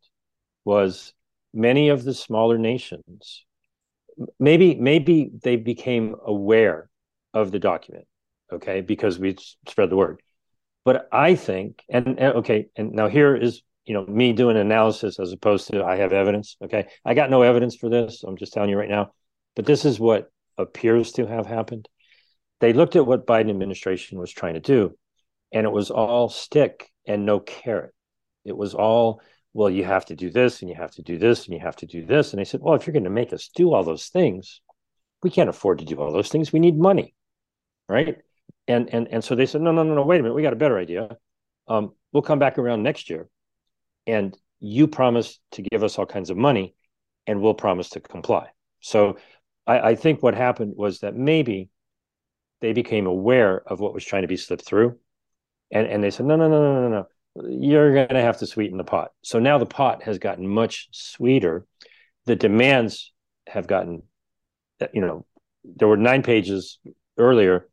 was 0.65 1.15
many 1.55 1.89
of 1.89 2.05
the 2.05 2.13
smaller 2.13 2.59
nations, 2.59 3.47
maybe 4.39 4.75
maybe 4.75 5.31
they 5.43 5.57
became 5.57 6.15
aware 6.25 6.91
of 7.33 7.53
the 7.53 7.59
document. 7.59 8.07
okay, 8.53 8.81
because 8.81 9.19
we 9.19 9.37
spread 9.67 9.91
the 9.91 9.97
word. 9.97 10.21
But 10.85 11.09
I 11.13 11.35
think, 11.35 11.83
and, 11.89 12.19
and 12.19 12.37
okay, 12.37 12.69
and 12.77 12.93
now 12.93 13.09
here 13.09 13.37
is 13.37 13.63
you 13.91 13.95
know 13.95 14.07
me 14.07 14.33
doing 14.33 14.57
analysis 14.57 15.19
as 15.19 15.33
opposed 15.33 15.67
to 15.67 15.83
I 15.83 15.97
have 15.97 16.13
evidence. 16.13 16.57
Okay, 16.63 16.87
I 17.05 17.15
got 17.15 17.29
no 17.29 17.43
evidence 17.43 17.75
for 17.75 17.89
this. 17.89 18.23
I'm 18.23 18.37
just 18.37 18.53
telling 18.53 18.71
you 18.71 18.79
right 18.79 18.89
now. 18.89 19.11
But 19.57 19.67
this 19.67 19.85
is 19.85 19.99
what 19.99 20.31
appears 20.57 21.11
to 21.15 21.27
have 21.27 21.45
happened. 21.45 21.89
They 22.61 22.73
looked 22.73 22.95
at 22.95 23.05
what 23.05 23.27
Biden 23.27 23.51
administration 23.51 24.21
was 24.21 24.31
trying 24.31 24.55
to 24.55 24.61
do, 24.61 24.97
and 25.51 25.67
it 25.67 25.73
was 25.73 25.91
all 25.91 26.29
stick 26.29 26.89
and 27.05 27.27
no 27.27 27.41
carrot. 27.41 27.93
It 28.45 28.57
was 28.57 28.75
all 28.75 29.23
well, 29.55 29.69
you 29.69 29.83
have 29.83 30.05
to 30.07 30.15
do 30.15 30.31
this 30.31 30.61
and 30.61 30.69
you 30.69 30.77
have 30.77 30.93
to 30.93 31.03
do 31.03 31.19
this 31.19 31.47
and 31.47 31.55
you 31.55 31.61
have 31.61 31.75
to 31.75 31.87
do 31.87 32.07
this. 32.07 32.33
And 32.33 32.39
they 32.39 32.45
said, 32.45 32.61
well, 32.63 32.77
if 32.77 32.87
you're 32.87 32.93
going 32.93 33.03
to 33.03 33.11
make 33.11 33.33
us 33.33 33.51
do 33.57 33.75
all 33.75 33.83
those 33.83 34.07
things, 34.07 34.61
we 35.25 35.31
can't 35.31 35.51
afford 35.51 35.81
to 35.81 35.85
do 35.85 36.01
all 36.01 36.13
those 36.13 36.29
things. 36.29 36.53
We 36.53 36.61
need 36.61 36.79
money, 36.79 37.17
right? 37.89 38.19
And 38.69 38.89
and 38.95 39.09
and 39.09 39.25
so 39.25 39.35
they 39.35 39.47
said, 39.47 39.63
no, 39.63 39.73
no, 39.73 39.83
no, 39.83 39.97
no. 39.97 40.05
Wait 40.05 40.21
a 40.21 40.23
minute. 40.23 40.37
We 40.37 40.43
got 40.43 40.53
a 40.53 40.63
better 40.65 40.79
idea. 40.79 41.17
Um, 41.67 41.95
we'll 42.13 42.23
come 42.23 42.39
back 42.39 42.59
around 42.59 42.85
next 42.85 43.11
year, 43.11 43.29
and 44.07 44.37
you 44.61 44.87
promise 44.87 45.39
to 45.53 45.63
give 45.63 45.83
us 45.83 45.99
all 45.99 46.07
kinds 46.07 46.31
of 46.31 46.37
money, 46.37 46.75
and 47.27 47.41
we'll 47.41 47.55
promise 47.55 47.91
to 47.91 48.01
comply. 48.01 48.49
So 48.81 49.19
I, 49.67 49.81
I 49.81 49.95
think 49.95 50.23
what 50.23 50.35
happened 50.35 50.75
was 50.77 51.01
that 51.01 51.17
maybe 51.17 51.71
they 52.61 52.73
became 52.73 53.07
aware 53.07 53.63
of 53.67 53.81
what 53.81 53.95
was 53.95 54.05
trying 54.05 54.23
to 54.23 54.29
be 54.29 54.37
slipped 54.37 54.65
through, 54.65 54.99
and 55.71 55.87
and 55.87 56.03
they 56.03 56.11
said, 56.11 56.27
no, 56.27 56.37
no, 56.37 56.49
no, 56.49 56.61
no, 56.61 56.83
no, 56.83 56.89
no. 56.89 57.07
You're 57.49 57.95
going 57.95 58.09
to 58.09 58.21
have 58.21 58.39
to 58.39 58.47
sweeten 58.47 58.77
the 58.77 58.85
pot. 58.85 59.13
So 59.23 59.39
now 59.39 59.59
the 59.59 59.67
pot 59.67 60.03
has 60.03 60.19
gotten 60.19 60.49
much 60.49 60.89
sweeter. 60.91 61.65
The 62.27 62.35
demands 62.35 63.13
have 63.47 63.69
gotten 63.69 64.03
you 64.93 65.01
know, 65.01 65.27
there 65.65 65.89
were 65.89 65.97
nine 65.97 66.23
pages 66.23 66.79
earlier, 67.19 67.69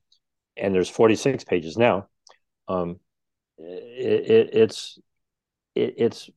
and 0.55 0.73
there's 0.73 0.89
46 0.89 1.43
pages 1.43 1.77
now. 1.77 2.07
Um, 2.67 2.99
it, 3.57 4.29
it, 4.29 4.49
it's 4.53 4.99
it, 5.77 5.95
it's 5.97 6.29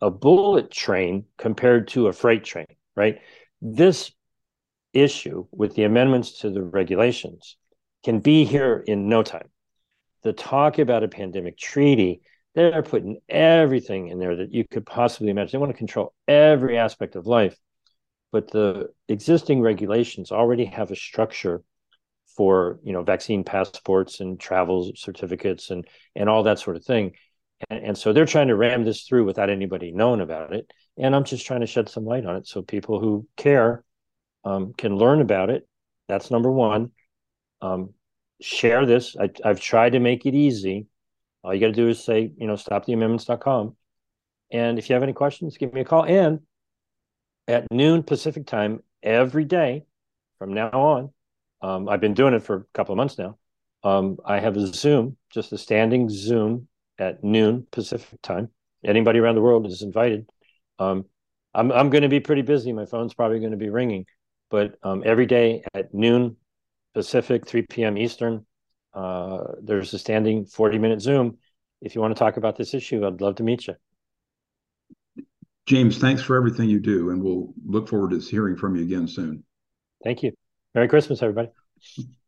a 0.00 0.10
bullet 0.10 0.70
train 0.70 1.24
compared 1.36 1.88
to 1.88 2.08
a 2.08 2.12
freight 2.12 2.44
train, 2.44 2.66
right? 2.96 3.20
This 3.60 4.12
issue 4.92 5.46
with 5.50 5.74
the 5.74 5.84
amendments 5.84 6.40
to 6.40 6.50
the 6.50 6.62
regulations 6.62 7.56
can 8.04 8.20
be 8.20 8.44
here 8.44 8.82
in 8.86 9.08
no 9.08 9.22
time. 9.22 9.48
The 10.22 10.32
talk 10.32 10.78
about 10.78 11.02
a 11.02 11.08
pandemic 11.08 11.58
treaty, 11.58 12.22
they're 12.54 12.82
putting 12.82 13.20
everything 13.28 14.08
in 14.08 14.18
there 14.18 14.36
that 14.36 14.52
you 14.52 14.64
could 14.66 14.86
possibly 14.86 15.30
imagine. 15.30 15.52
They 15.52 15.58
want 15.58 15.72
to 15.72 15.78
control 15.78 16.14
every 16.28 16.78
aspect 16.78 17.16
of 17.16 17.26
life 17.26 17.58
but 18.34 18.50
the 18.50 18.88
existing 19.06 19.60
regulations 19.60 20.32
already 20.32 20.64
have 20.64 20.90
a 20.90 20.96
structure 20.96 21.62
for 22.36 22.80
you 22.82 22.92
know 22.92 23.04
vaccine 23.04 23.44
passports 23.44 24.18
and 24.18 24.40
travel 24.40 24.90
certificates 24.96 25.70
and 25.70 25.86
and 26.16 26.28
all 26.28 26.42
that 26.42 26.58
sort 26.58 26.74
of 26.74 26.84
thing 26.84 27.12
and, 27.70 27.84
and, 27.84 27.98
so 27.98 28.12
they're 28.12 28.26
trying 28.26 28.48
to 28.48 28.56
ram 28.56 28.84
this 28.84 29.02
through 29.02 29.24
without 29.24 29.50
anybody 29.50 29.92
knowing 29.92 30.20
about 30.20 30.52
it. 30.52 30.70
And 30.96 31.14
i'm 31.14 31.24
just 31.24 31.46
trying 31.46 31.60
to 31.60 31.66
shed 31.66 31.88
some 31.88 32.04
light 32.04 32.24
on 32.24 32.36
it 32.36 32.46
so 32.46 32.62
people 32.62 33.00
who 33.00 33.26
care 33.36 33.84
um, 34.44 34.74
can 34.76 34.96
learn 34.96 35.20
about 35.20 35.50
it. 35.50 35.66
That's 36.08 36.30
number 36.30 36.50
one. 36.50 36.90
Um, 37.62 37.94
share 38.40 38.84
this. 38.86 39.16
I, 39.18 39.30
i've 39.44 39.60
tried 39.60 39.92
to 39.92 40.00
make 40.00 40.26
it 40.26 40.34
easy. 40.34 40.86
All 41.42 41.54
you 41.54 41.60
got 41.60 41.68
to 41.68 41.72
do 41.72 41.88
is 41.88 42.02
say 42.02 42.30
you 42.36 42.46
know 42.46 42.54
stoptheamendments.com 42.54 43.76
and 44.50 44.78
if 44.78 44.88
you 44.88 44.94
have 44.94 45.02
any 45.02 45.12
questions 45.12 45.56
give 45.56 45.72
me 45.72 45.80
a 45.80 45.84
call. 45.84 46.04
And 46.04 46.40
at 47.48 47.70
noon 47.70 48.02
Pacific 48.02 48.46
time 48.46 48.82
every 49.02 49.44
day 49.44 49.84
from 50.38 50.54
now 50.54 50.70
on. 50.70 51.12
Um, 51.62 51.88
I've 51.88 52.00
been 52.00 52.14
doing 52.14 52.34
it 52.34 52.42
for 52.42 52.56
a 52.56 52.64
couple 52.74 52.92
of 52.92 52.96
months 52.96 53.18
now. 53.18 53.38
Um, 53.82 54.18
I 54.24 54.40
have 54.40 54.56
a 54.56 54.66
Zoom, 54.66 55.16
just 55.30 55.52
a 55.52 55.58
standing 55.58 56.08
Zoom 56.08 56.68
at 56.98 57.22
noon 57.24 57.66
Pacific 57.70 58.20
time. 58.22 58.50
Anybody 58.84 59.18
around 59.18 59.34
the 59.34 59.40
world 59.40 59.66
is 59.66 59.82
invited. 59.82 60.28
Um, 60.78 61.06
I'm 61.54 61.70
I'm 61.72 61.90
going 61.90 62.02
to 62.02 62.08
be 62.08 62.20
pretty 62.20 62.42
busy. 62.42 62.72
My 62.72 62.86
phone's 62.86 63.14
probably 63.14 63.38
going 63.38 63.52
to 63.52 63.56
be 63.56 63.70
ringing, 63.70 64.06
but 64.50 64.76
um, 64.82 65.02
every 65.06 65.26
day 65.26 65.64
at 65.74 65.94
noon 65.94 66.36
Pacific, 66.94 67.46
3 67.46 67.62
p.m. 67.62 67.96
Eastern, 67.96 68.44
uh, 68.92 69.44
there's 69.62 69.94
a 69.94 69.98
standing 69.98 70.46
40 70.46 70.78
minute 70.78 71.00
Zoom. 71.00 71.38
If 71.80 71.94
you 71.94 72.00
want 72.00 72.14
to 72.14 72.18
talk 72.18 72.36
about 72.36 72.56
this 72.56 72.74
issue, 72.74 73.06
I'd 73.06 73.20
love 73.20 73.36
to 73.36 73.42
meet 73.42 73.66
you. 73.66 73.74
James, 75.66 75.98
thanks 75.98 76.22
for 76.22 76.36
everything 76.36 76.68
you 76.68 76.78
do, 76.78 77.10
and 77.10 77.22
we'll 77.22 77.54
look 77.64 77.88
forward 77.88 78.10
to 78.10 78.18
hearing 78.18 78.56
from 78.56 78.76
you 78.76 78.82
again 78.82 79.08
soon. 79.08 79.44
Thank 80.02 80.22
you. 80.22 80.32
Merry 80.74 80.88
Christmas, 80.88 81.22
everybody. 81.22 81.48